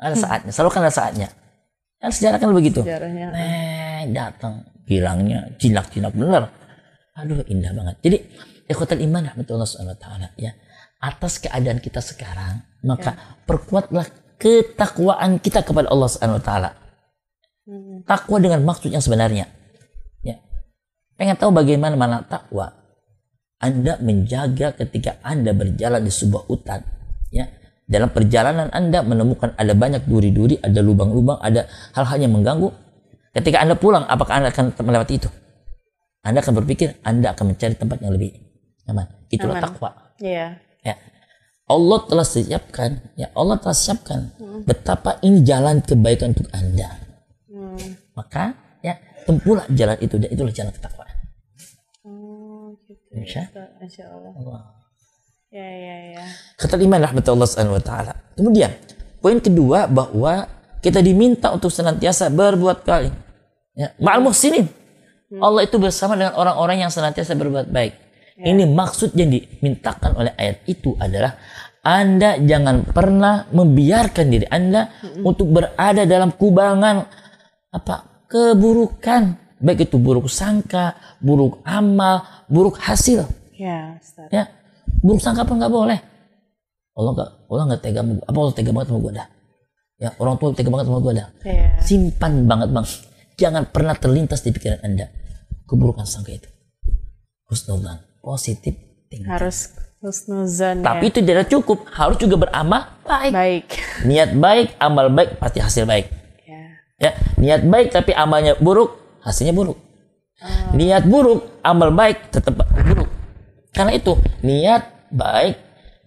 Ada 0.00 0.16
saatnya, 0.16 0.50
selalu 0.50 0.70
kan 0.72 0.82
ada 0.88 0.94
saatnya. 0.94 1.28
Kan 2.00 2.10
sejarah 2.10 2.38
kan 2.40 2.50
begitu. 2.56 2.80
Sejarahnya. 2.80 3.26
Eh, 3.36 4.02
datang 4.16 4.64
bilangnya 4.88 5.52
jinak-jinak 5.60 6.16
bener. 6.16 6.48
Aduh, 7.20 7.44
indah 7.44 7.76
banget. 7.76 7.96
Jadi, 8.00 8.16
ikhwatal 8.64 9.04
iman 9.04 9.28
rahmatullah 9.28 9.68
subhanahu 9.68 9.92
wa 9.92 10.00
ta'ala 10.00 10.26
ya. 10.40 10.56
Atas 11.04 11.36
keadaan 11.36 11.84
kita 11.84 12.00
sekarang, 12.00 12.64
maka 12.80 13.40
perkuatlah 13.44 14.08
ketakwaan 14.40 15.36
kita 15.36 15.60
kepada 15.60 15.92
Allah 15.92 16.08
subhanahu 16.08 16.40
wa 16.40 16.44
ta'ala. 16.44 16.70
Takwa 18.08 18.40
dengan 18.40 18.64
maksud 18.64 18.88
yang 18.88 19.04
sebenarnya. 19.04 19.59
Pengen 21.20 21.36
tahu 21.36 21.52
bagaimana 21.52 22.00
mana 22.00 22.24
takwa? 22.24 22.72
Anda 23.60 24.00
menjaga 24.00 24.72
ketika 24.72 25.20
Anda 25.20 25.52
berjalan 25.52 26.00
di 26.00 26.08
sebuah 26.08 26.48
hutan. 26.48 26.80
Ya. 27.28 27.44
Dalam 27.84 28.08
perjalanan 28.08 28.72
Anda 28.72 29.04
menemukan 29.04 29.52
ada 29.52 29.76
banyak 29.76 30.08
duri-duri, 30.08 30.56
ada 30.64 30.80
lubang-lubang, 30.80 31.36
ada 31.44 31.68
hal-hal 31.92 32.24
yang 32.24 32.32
mengganggu. 32.32 32.72
Ketika 33.36 33.60
Anda 33.60 33.76
pulang, 33.76 34.08
apakah 34.08 34.40
Anda 34.40 34.48
akan 34.48 34.72
melewati 34.80 35.20
itu? 35.20 35.28
Anda 36.24 36.40
akan 36.40 36.64
berpikir 36.64 37.04
Anda 37.04 37.36
akan 37.36 37.52
mencari 37.52 37.76
tempat 37.76 38.00
yang 38.00 38.16
lebih 38.16 38.40
nyaman. 38.88 39.06
Itulah 39.28 39.60
Aman. 39.60 39.64
takwa. 39.68 39.90
Iya. 40.24 40.56
Ya. 40.80 40.94
Allah 41.68 41.98
telah 42.08 42.24
siapkan, 42.24 42.90
ya 43.20 43.28
Allah 43.36 43.60
telah 43.60 43.76
siapkan 43.76 44.32
betapa 44.64 45.20
ini 45.20 45.44
jalan 45.44 45.84
kebaikan 45.84 46.32
untuk 46.32 46.48
Anda. 46.56 46.96
Maka 48.16 48.56
ya 48.80 48.96
tempuhlah 49.28 49.68
jalan 49.68 50.00
itu 50.00 50.16
dan 50.16 50.28
itulah 50.32 50.52
jalan 50.56 50.72
ketakwaan. 50.72 51.09
Insya. 53.10 53.50
Masya 53.82 54.04
Allah. 54.06 54.32
Allah. 54.38 54.62
Ya, 55.50 55.66
ya, 55.66 55.94
ya. 56.14 56.24
Kata 56.54 56.78
iman 56.78 57.00
rahmatullah 57.02 57.46
subhanahu 57.46 57.78
wa 57.78 57.82
ta'ala. 57.82 58.12
Kemudian, 58.38 58.70
poin 59.18 59.42
kedua 59.42 59.90
bahwa 59.90 60.46
kita 60.78 61.02
diminta 61.02 61.50
untuk 61.50 61.74
senantiasa 61.74 62.30
berbuat 62.30 62.86
baik. 62.86 63.12
Ya, 63.74 63.90
ma'al 63.98 64.22
muhsinin. 64.22 64.70
Allah 65.38 65.62
itu 65.62 65.78
bersama 65.78 66.18
dengan 66.18 66.34
orang-orang 66.34 66.86
yang 66.86 66.90
senantiasa 66.90 67.38
berbuat 67.38 67.70
baik. 67.70 67.94
Ini 68.40 68.64
maksud 68.66 69.12
yang 69.14 69.30
dimintakan 69.30 70.16
oleh 70.16 70.32
ayat 70.34 70.64
itu 70.64 70.96
adalah 70.96 71.36
Anda 71.84 72.40
jangan 72.40 72.88
pernah 72.88 73.46
membiarkan 73.52 74.26
diri 74.32 74.48
Anda 74.48 74.88
untuk 75.20 75.52
berada 75.52 76.08
dalam 76.08 76.32
kubangan 76.32 77.04
apa 77.70 78.26
keburukan, 78.26 79.36
baik 79.60 79.86
itu 79.86 79.96
buruk 80.00 80.26
sangka, 80.26 80.96
buruk 81.20 81.60
amal, 81.62 82.24
buruk 82.48 82.80
hasil. 82.80 83.28
Ya, 83.54 84.00
Ustaz. 84.00 84.28
Ya, 84.32 84.48
buruk 85.04 85.20
sangka 85.20 85.44
pun 85.44 85.60
nggak 85.60 85.72
boleh. 85.72 85.98
Allah 86.96 87.12
nggak, 87.14 87.30
Allah 87.46 87.64
nggak 87.70 87.80
tega, 87.84 88.00
apa 88.02 88.38
Allah 88.40 88.54
tega 88.56 88.70
banget 88.72 88.88
sama 88.90 89.00
gue 89.04 89.12
dah. 89.14 89.28
Ya, 90.00 90.08
orang 90.16 90.34
tua 90.40 90.56
tega 90.56 90.70
banget 90.72 90.86
sama 90.88 90.98
gue 91.04 91.12
dah. 91.12 91.28
Ya. 91.44 91.68
Simpan 91.84 92.48
banget 92.48 92.68
bang. 92.72 92.86
Jangan 93.36 93.62
pernah 93.68 93.94
terlintas 93.96 94.40
di 94.40 94.50
pikiran 94.52 94.80
anda 94.84 95.08
keburukan 95.68 96.08
sangka 96.08 96.34
itu. 96.34 96.50
Husnudzan, 97.46 98.02
positif 98.18 98.74
thinking. 99.06 99.30
Harus 99.30 99.70
husnuzon 100.00 100.80
Tapi 100.80 101.12
itu 101.12 101.20
tidak 101.20 101.46
cukup, 101.52 101.84
harus 101.92 102.16
juga 102.16 102.48
beramal 102.48 102.88
baik. 103.04 103.32
Baik. 103.32 103.66
Niat 104.08 104.30
baik, 104.34 104.68
amal 104.80 105.12
baik, 105.12 105.36
pasti 105.36 105.60
hasil 105.60 105.84
baik. 105.84 106.08
Ya. 106.48 106.62
Ya, 106.96 107.10
niat 107.36 107.62
baik 107.68 107.92
tapi 107.92 108.16
amalnya 108.16 108.56
buruk, 108.56 108.99
hasilnya 109.24 109.54
buruk. 109.54 109.78
Niat 110.72 111.04
buruk, 111.04 111.60
amal 111.60 111.92
baik 111.92 112.32
tetap 112.32 112.56
buruk. 112.56 113.08
Karena 113.76 113.92
itu, 113.92 114.16
niat 114.40 115.12
baik 115.12 115.56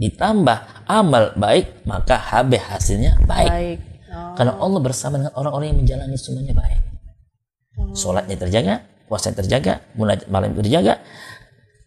ditambah 0.01 0.89
amal 0.89 1.37
baik, 1.37 1.85
maka 1.85 2.17
HB 2.17 2.51
hasilnya 2.57 3.21
baik. 3.29 3.51
Baik. 3.51 3.77
Oh, 4.13 4.33
Karena 4.37 4.53
Allah 4.57 4.81
bersama 4.81 5.21
dengan 5.21 5.33
orang-orang 5.37 5.67
yang 5.73 5.79
menjalani 5.85 6.17
semuanya 6.17 6.53
baik. 6.57 6.81
Sholatnya 7.93 8.37
terjaga, 8.37 8.75
puasanya 9.05 9.45
terjaga, 9.45 9.73
munajat 9.93 10.27
malam 10.29 10.57
terjaga. 10.57 11.01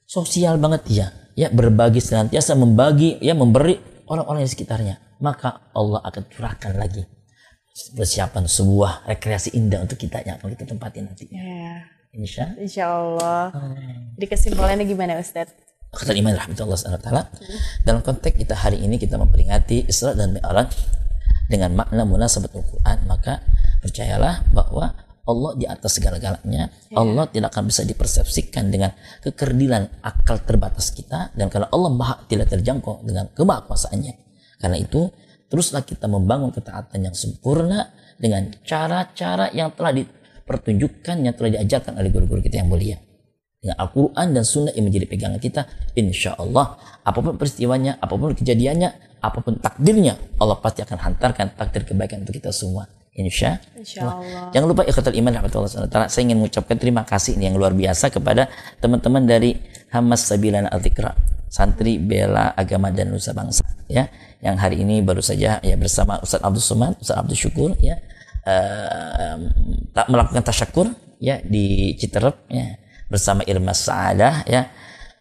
Sosial 0.07 0.59
banget 0.63 0.87
dia. 0.87 1.07
Ya, 1.37 1.51
berbagi 1.53 2.01
senantiasa 2.01 2.55
membagi, 2.57 3.19
ya 3.21 3.35
memberi 3.35 3.77
orang-orang 4.07 4.47
di 4.47 4.51
sekitarnya. 4.51 5.19
Maka 5.19 5.75
Allah 5.75 6.01
akan 6.07 6.23
curahkan 6.31 6.73
lagi 6.79 7.16
persiapan 7.97 8.45
sebuah 8.49 9.05
rekreasi 9.05 9.53
indah 9.53 9.85
untuk 9.85 10.01
kita 10.01 10.25
yang 10.25 10.41
akan 10.41 10.57
kita 10.57 10.65
tempatin 10.65 11.13
nanti. 11.13 11.29
ya. 11.29 11.85
Insya 12.17 12.57
Insya 12.57 12.89
Allah. 12.89 13.53
Jadi 14.17 14.27
kesimpulannya 14.27 14.85
gimana 14.89 15.21
Ustaz? 15.21 15.53
kata 15.97 16.13
iman 16.13 16.37
rahmatullah 16.37 17.25
dalam 17.89 18.05
konteks 18.05 18.37
kita 18.37 18.53
hari 18.53 18.85
ini 18.85 19.01
kita 19.01 19.17
memperingati 19.17 19.89
Isra 19.89 20.13
dan 20.13 20.37
Mi'raj 20.37 20.69
dengan 21.49 21.73
makna 21.73 22.05
munasabat 22.05 22.53
Al-Quran 22.53 22.99
maka 23.09 23.41
percayalah 23.81 24.45
bahwa 24.53 24.93
Allah 25.27 25.53
di 25.59 25.67
atas 25.67 25.99
segala-galanya. 25.99 26.71
Ya. 26.71 26.95
Allah 26.95 27.27
tidak 27.27 27.51
akan 27.51 27.67
bisa 27.67 27.83
dipersepsikan 27.83 28.71
dengan 28.71 28.95
kekerdilan 29.27 29.99
akal 30.07 30.39
terbatas 30.47 30.95
kita 30.95 31.35
dan 31.35 31.51
karena 31.51 31.67
Allah 31.75 31.91
maha 31.91 32.23
tidak 32.31 32.47
terjangkau 32.55 33.03
dengan 33.03 33.27
kemahakuasaannya. 33.35 34.15
Karena 34.63 34.79
itu 34.79 35.11
teruslah 35.47 35.83
kita 35.87 36.11
membangun 36.11 36.51
ketaatan 36.51 37.07
yang 37.07 37.15
sempurna 37.15 37.91
dengan 38.17 38.51
cara-cara 38.65 39.53
yang 39.53 39.73
telah 39.77 39.93
dipertunjukkan 39.95 41.17
yang 41.23 41.35
telah 41.37 41.51
diajarkan 41.61 41.99
oleh 42.01 42.11
guru-guru 42.11 42.41
kita 42.43 42.63
yang 42.65 42.71
mulia. 42.71 42.99
Dengan 43.61 43.77
Al-Quran 43.83 44.27
dan 44.37 44.45
Sunnah 44.45 44.73
yang 44.77 44.87
menjadi 44.87 45.07
pegangan 45.09 45.41
kita, 45.41 45.67
insya 45.97 46.37
Allah 46.39 46.77
apa 47.03 47.19
pun 47.19 47.35
peristiwanya, 47.41 47.99
apa 47.99 48.15
pun 48.15 48.37
kejadiannya, 48.37 49.19
apa 49.23 49.39
pun 49.43 49.59
takdirnya, 49.59 50.15
Allah 50.39 50.61
pasti 50.61 50.87
akan 50.87 50.99
hantarkan 50.99 51.57
takdir 51.57 51.83
kebaikan 51.89 52.23
untuk 52.23 52.37
kita 52.37 52.53
semua. 52.53 52.87
Insya, 53.17 53.57
Insya 53.73 54.13
Allah. 54.13 54.53
Jangan 54.53 54.67
lupa 54.69 54.85
ikhtal 54.85 55.17
iman 55.17 55.33
rahmatullah 55.33 56.05
Saya 56.13 56.23
ingin 56.29 56.37
mengucapkan 56.37 56.77
terima 56.77 57.01
kasih 57.09 57.33
yang 57.41 57.57
luar 57.57 57.73
biasa 57.73 58.13
kepada 58.13 58.53
teman-teman 58.77 59.25
dari 59.25 59.57
Hamas 59.89 60.29
Sabilan 60.29 60.69
al 60.69 60.85
santri 61.47 61.99
bela 61.99 62.53
agama 62.53 62.91
dan 62.91 63.11
nusa 63.11 63.33
bangsa 63.33 63.65
ya. 63.89 64.09
Yang 64.43 64.57
hari 64.61 64.77
ini 64.85 65.01
baru 65.01 65.25
saja 65.25 65.59
ya 65.63 65.77
bersama 65.79 66.21
Ustaz 66.21 66.43
Abdul 66.45 66.63
Somad 66.63 66.95
Ustaz 67.01 67.17
Abdul 67.17 67.39
Syukur 67.39 67.71
ya. 67.81 67.99
Uh, 68.47 69.51
melakukan 70.07 70.47
tasyakur 70.47 70.87
ya 71.19 71.43
di 71.43 71.99
Citerep 71.99 72.47
ya 72.47 72.79
bersama 73.11 73.43
Irma 73.47 73.75
Saadah 73.75 74.47
ya. 74.47 74.71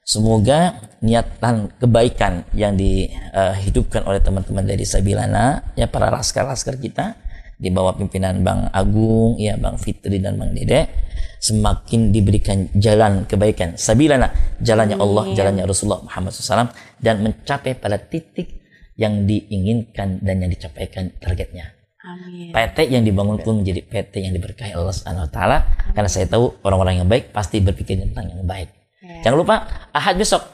Semoga 0.05 0.77
niatan 1.01 1.73
kebaikan 1.81 2.45
yang 2.53 2.77
dihidupkan 2.77 4.05
oleh 4.05 4.21
teman-teman 4.21 4.61
dari 4.61 4.85
Sabilana 4.85 5.73
ya 5.73 5.89
para 5.89 6.13
laskar-laskar 6.13 6.77
kita 6.77 7.17
di 7.57 7.73
bawah 7.73 7.97
pimpinan 7.97 8.45
Bang 8.45 8.69
Agung, 8.69 9.41
ya 9.41 9.57
Bang 9.57 9.81
Fitri 9.81 10.21
dan 10.21 10.37
Bang 10.37 10.53
Dede 10.53 11.04
semakin 11.45 12.09
diberikan 12.09 12.73
jalan 12.73 13.29
kebaikan. 13.29 13.77
Sabilana, 13.77 14.33
jalannya 14.57 14.97
Allah, 14.97 15.29
jalannya 15.37 15.63
Rasulullah 15.69 16.01
Muhammad 16.01 16.33
SAW 16.33 16.73
dan 16.97 17.21
mencapai 17.21 17.77
pada 17.77 18.01
titik 18.01 18.65
yang 18.97 19.29
diinginkan 19.29 20.25
dan 20.25 20.41
yang 20.41 20.49
dicapaikan 20.49 21.13
targetnya. 21.21 21.75
Amin. 22.05 22.53
PT 22.53 22.77
yang 22.93 23.01
dibangun 23.01 23.41
pun 23.41 23.61
menjadi 23.61 23.81
PT 23.81 24.29
yang 24.29 24.33
diberkahi 24.37 24.77
Allah 24.77 24.93
Subhanahu 24.93 25.25
wa 25.25 25.31
taala 25.33 25.57
karena 25.97 26.09
saya 26.09 26.29
tahu 26.29 26.53
orang-orang 26.61 27.01
yang 27.01 27.09
baik 27.09 27.33
pasti 27.33 27.57
berpikir 27.61 27.97
tentang 27.97 28.29
yang 28.29 28.45
baik. 28.45 28.69
Ya. 29.01 29.25
Jangan 29.25 29.37
lupa 29.41 29.55
Ahad 29.89 30.21
besok 30.21 30.45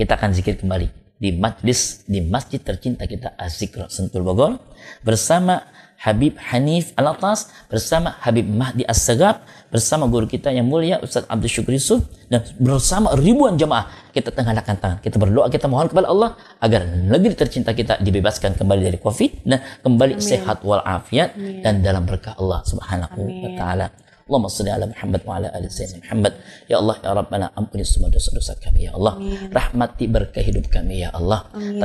kita 0.00 0.16
akan 0.16 0.32
zikir 0.32 0.56
kembali 0.56 0.88
di 1.20 1.36
majlis 1.36 2.04
di 2.08 2.24
masjid 2.24 2.60
tercinta 2.60 3.04
kita 3.04 3.36
Azikra 3.36 3.92
Sentul 3.92 4.24
Bogor 4.24 4.56
bersama 5.04 5.68
Habib 5.96 6.36
Hanif 6.38 6.92
Alatas 6.94 7.50
bersama 7.72 8.14
Habib 8.20 8.46
Mahdi 8.46 8.84
As-Sagab 8.84 9.42
bersama 9.72 10.06
guru 10.06 10.28
kita 10.28 10.52
yang 10.52 10.68
mulia 10.68 11.02
Ustaz 11.02 11.24
Abdul 11.26 11.50
Syukur 11.50 11.72
Yusuf 11.74 12.00
dan 12.30 12.44
bersama 12.60 13.16
ribuan 13.18 13.58
jemaah 13.58 13.88
kita 14.12 14.30
tengahkan 14.30 14.76
tangan 14.78 14.98
kita 15.02 15.16
berdoa 15.18 15.50
kita 15.50 15.66
mohon 15.66 15.90
kepada 15.90 16.08
Allah 16.12 16.38
agar 16.62 16.86
negeri 16.86 17.34
tercinta 17.34 17.74
kita 17.74 17.98
dibebaskan 18.00 18.54
kembali 18.54 18.82
dari 18.92 18.98
Covid 19.02 19.44
dan 19.44 19.60
kembali 19.82 20.20
Amin. 20.20 20.24
sehat 20.24 20.62
walafiat 20.62 21.34
dan 21.64 21.82
dalam 21.82 22.06
berkah 22.06 22.38
Allah 22.38 22.62
Subhanahu 22.64 23.20
wa 23.20 23.50
taala. 23.58 24.05
Allahumma 24.26 24.50
salli 24.50 24.74
ala 24.74 24.90
Muhammad 24.90 25.22
wa 25.22 25.38
ala 25.38 25.48
ali 25.54 25.70
Sayyidina 25.70 26.02
Muhammad. 26.02 26.34
Ya 26.66 26.82
Allah, 26.82 26.98
ya 26.98 27.14
Rabbana, 27.14 27.46
ampuni 27.54 27.86
semua 27.86 28.10
dosa-dosa 28.10 28.58
kami, 28.58 28.90
ya 28.90 28.98
Allah. 28.98 29.22
Amin. 29.22 29.54
Rahmati 29.54 30.10
berkah 30.10 30.42
hidup 30.42 30.66
kami, 30.66 31.06
ya 31.06 31.14
Allah. 31.14 31.46
Amin. 31.54 31.78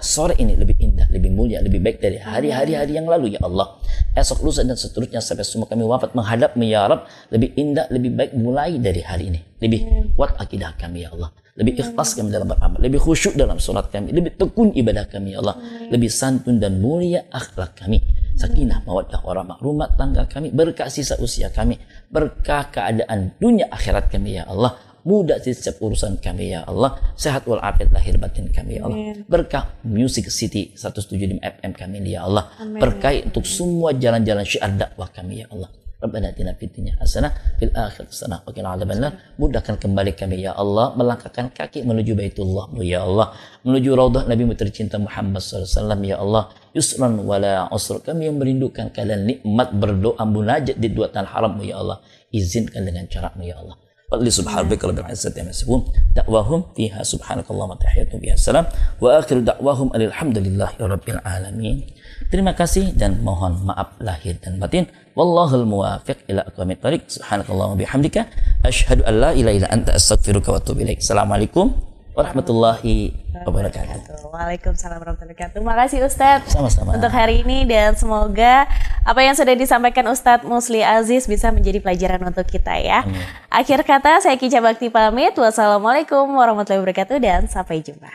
Sore 0.00 0.40
ini 0.40 0.56
lebih 0.56 0.72
indah, 0.80 1.04
lebih 1.12 1.28
mulia, 1.36 1.60
lebih 1.60 1.84
baik 1.84 2.00
dari 2.00 2.16
hari-hari-hari 2.16 2.96
yang 2.96 3.04
lalu, 3.04 3.36
ya 3.36 3.44
Allah. 3.44 3.76
Esok 4.16 4.40
lusa 4.40 4.64
dan 4.64 4.72
seterusnya 4.72 5.20
sampai 5.20 5.44
semua 5.44 5.68
kami 5.68 5.84
wafat 5.84 6.16
menghadap 6.16 6.56
ya 6.64 6.88
Rabb. 6.88 7.04
Lebih 7.28 7.52
indah, 7.60 7.92
lebih 7.92 8.10
baik 8.16 8.32
mulai 8.32 8.80
dari 8.80 9.04
hari 9.04 9.36
ini. 9.36 9.40
Lebih 9.60 10.16
kuat 10.16 10.32
akidah 10.40 10.72
kami, 10.80 11.04
ya 11.04 11.12
Allah 11.12 11.28
lebih 11.56 11.72
ikhlas 11.72 12.12
kami 12.12 12.28
dalam 12.28 12.52
beramal, 12.52 12.76
lebih 12.76 13.00
khusyuk 13.00 13.32
dalam 13.32 13.56
sholat 13.56 13.88
kami, 13.88 14.12
lebih 14.12 14.36
tekun 14.36 14.76
ibadah 14.76 15.08
kami 15.08 15.32
ya 15.32 15.40
Allah, 15.40 15.56
lebih 15.88 16.12
santun 16.12 16.60
dan 16.60 16.84
mulia 16.84 17.24
akhlak 17.32 17.80
kami 17.80 18.04
sakinah 18.36 18.84
mawaddah 18.84 19.20
warahmah 19.24 19.58
rumah 19.64 19.88
tangga 19.96 20.28
kami 20.28 20.52
berkah 20.52 20.92
sisa 20.92 21.16
usia 21.18 21.48
kami 21.48 21.80
berkah 22.12 22.68
keadaan 22.68 23.34
dunia 23.40 23.66
akhirat 23.72 24.12
kami 24.12 24.38
ya 24.38 24.46
Allah. 24.46 24.76
Mudah 25.06 25.38
setiap 25.38 25.78
urusan 25.78 26.18
kami 26.18 26.50
ya 26.50 26.66
Allah. 26.66 26.98
Sehat 27.14 27.46
walafiat 27.46 27.94
lahir 27.94 28.18
batin 28.18 28.50
kami 28.50 28.82
ya 28.82 28.90
Allah. 28.90 28.98
Berkah 29.30 29.78
Music 29.86 30.26
City 30.34 30.74
175 30.74 31.38
FM 31.38 31.72
kami 31.78 32.02
ya 32.10 32.26
Allah. 32.26 32.50
Berkah 32.58 33.14
untuk 33.22 33.46
semua 33.46 33.94
jalan-jalan 33.94 34.42
syiar 34.42 34.74
dakwah 34.74 35.06
kami 35.06 35.46
ya 35.46 35.48
Allah 35.54 35.70
Rabbana 35.96 36.28
atina 36.28 36.52
fid 36.52 36.76
dunya 36.76 36.92
hasanah 37.00 37.32
fil 37.56 37.72
akhirati 37.72 38.12
hasanah 38.12 38.44
wa 38.44 38.52
qina 38.52 38.76
adzabannar. 38.76 39.16
Mudahkan 39.40 39.80
kembali 39.80 40.12
kami 40.12 40.44
ya 40.44 40.52
Allah 40.52 40.92
melangkahkan 40.92 41.56
kaki 41.56 41.88
menuju 41.88 42.12
Baitullah 42.12 42.68
ya 42.84 43.00
Allah, 43.00 43.32
menuju 43.64 43.96
raudhah 43.96 44.28
Nabi 44.28 44.44
tercinta 44.52 45.00
Muhammad 45.00 45.40
wasallam 45.40 46.00
ya 46.04 46.20
Allah. 46.20 46.52
Yusran 46.76 47.16
wala 47.24 47.72
usra. 47.72 48.04
Kami 48.04 48.28
yang 48.28 48.36
merindukan 48.36 48.92
kalian 48.92 49.24
nikmat 49.24 49.72
berdoa 49.72 50.20
munajat 50.28 50.76
di 50.76 50.92
dua 50.92 51.08
tanah 51.08 51.32
haram 51.32 51.56
ya 51.64 51.80
Allah. 51.80 52.04
Izinkan 52.28 52.84
dengan 52.84 53.08
caramu 53.08 53.40
ya 53.48 53.56
Allah. 53.56 53.80
Fadli 54.06 54.30
subhanaka 54.30 54.86
rabbil 54.86 55.08
izzati 55.10 55.40
amma 55.42 55.50
yasifun. 55.50 55.80
Da'wahum 56.14 56.76
fiha 56.78 57.02
subhanakallahumma 57.02 57.80
tahiyyatuhum 57.80 58.20
biha 58.22 58.36
salam 58.38 58.68
wa 59.02 59.18
akhiru 59.18 59.42
da'wahum 59.42 59.96
alhamdulillahi 59.96 60.78
rabbil 60.78 61.18
alamin. 61.24 61.82
Terima 62.30 62.52
kasih 62.52 62.92
dan 62.94 63.24
mohon 63.24 63.66
maaf 63.66 63.98
lahir 63.98 64.38
dan 64.38 64.60
batin. 64.62 64.86
Wallahul 65.16 65.64
muwafiq 65.64 66.28
ila 66.28 66.44
aqwamit 66.44 66.76
thariq. 66.84 67.08
Subhanakallahumma 67.08 67.80
bihamdika 67.80 68.28
asyhadu 68.60 69.00
an 69.08 69.14
la 69.16 69.30
ilaha 69.32 69.56
illa 69.56 69.68
anta 69.72 69.96
astaghfiruka 69.96 70.52
wa 70.52 70.60
atubu 70.60 70.84
ilaik. 70.84 71.00
Assalamualaikum 71.00 71.72
warahmatullahi 72.12 73.16
wabarakatuh. 73.48 74.28
Waalaikumsalam 74.28 75.00
warahmatullahi 75.00 75.32
wabarakatuh. 75.32 75.56
Terima 75.56 75.72
kasih 75.72 76.04
Ustadz 76.04 76.52
Sama-sama. 76.52 77.00
untuk 77.00 77.08
hari 77.08 77.40
ini 77.40 77.64
dan 77.64 77.96
semoga 77.96 78.68
apa 79.08 79.20
yang 79.24 79.32
sudah 79.32 79.56
disampaikan 79.56 80.04
Ustadz 80.12 80.44
Musli 80.44 80.84
Aziz 80.84 81.24
bisa 81.24 81.48
menjadi 81.48 81.80
pelajaran 81.80 82.20
untuk 82.20 82.44
kita 82.44 82.76
ya. 82.76 83.00
Amin. 83.00 83.16
Akhir 83.48 83.80
kata 83.88 84.20
saya 84.20 84.36
Kica 84.36 84.60
Bakti 84.60 84.92
pamit. 84.92 85.32
Wassalamualaikum 85.32 86.28
warahmatullahi 86.28 86.84
wabarakatuh 86.84 87.16
dan 87.24 87.48
sampai 87.48 87.80
jumpa. 87.80 88.12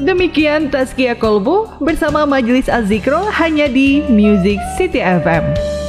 Demikian 0.00 0.72
Tazkia 0.72 1.12
Kolbu 1.12 1.68
bersama 1.84 2.24
Majelis 2.24 2.72
Azikro 2.72 3.20
hanya 3.36 3.68
di 3.68 4.00
Music 4.08 4.56
City 4.80 4.96
FM. 4.96 5.79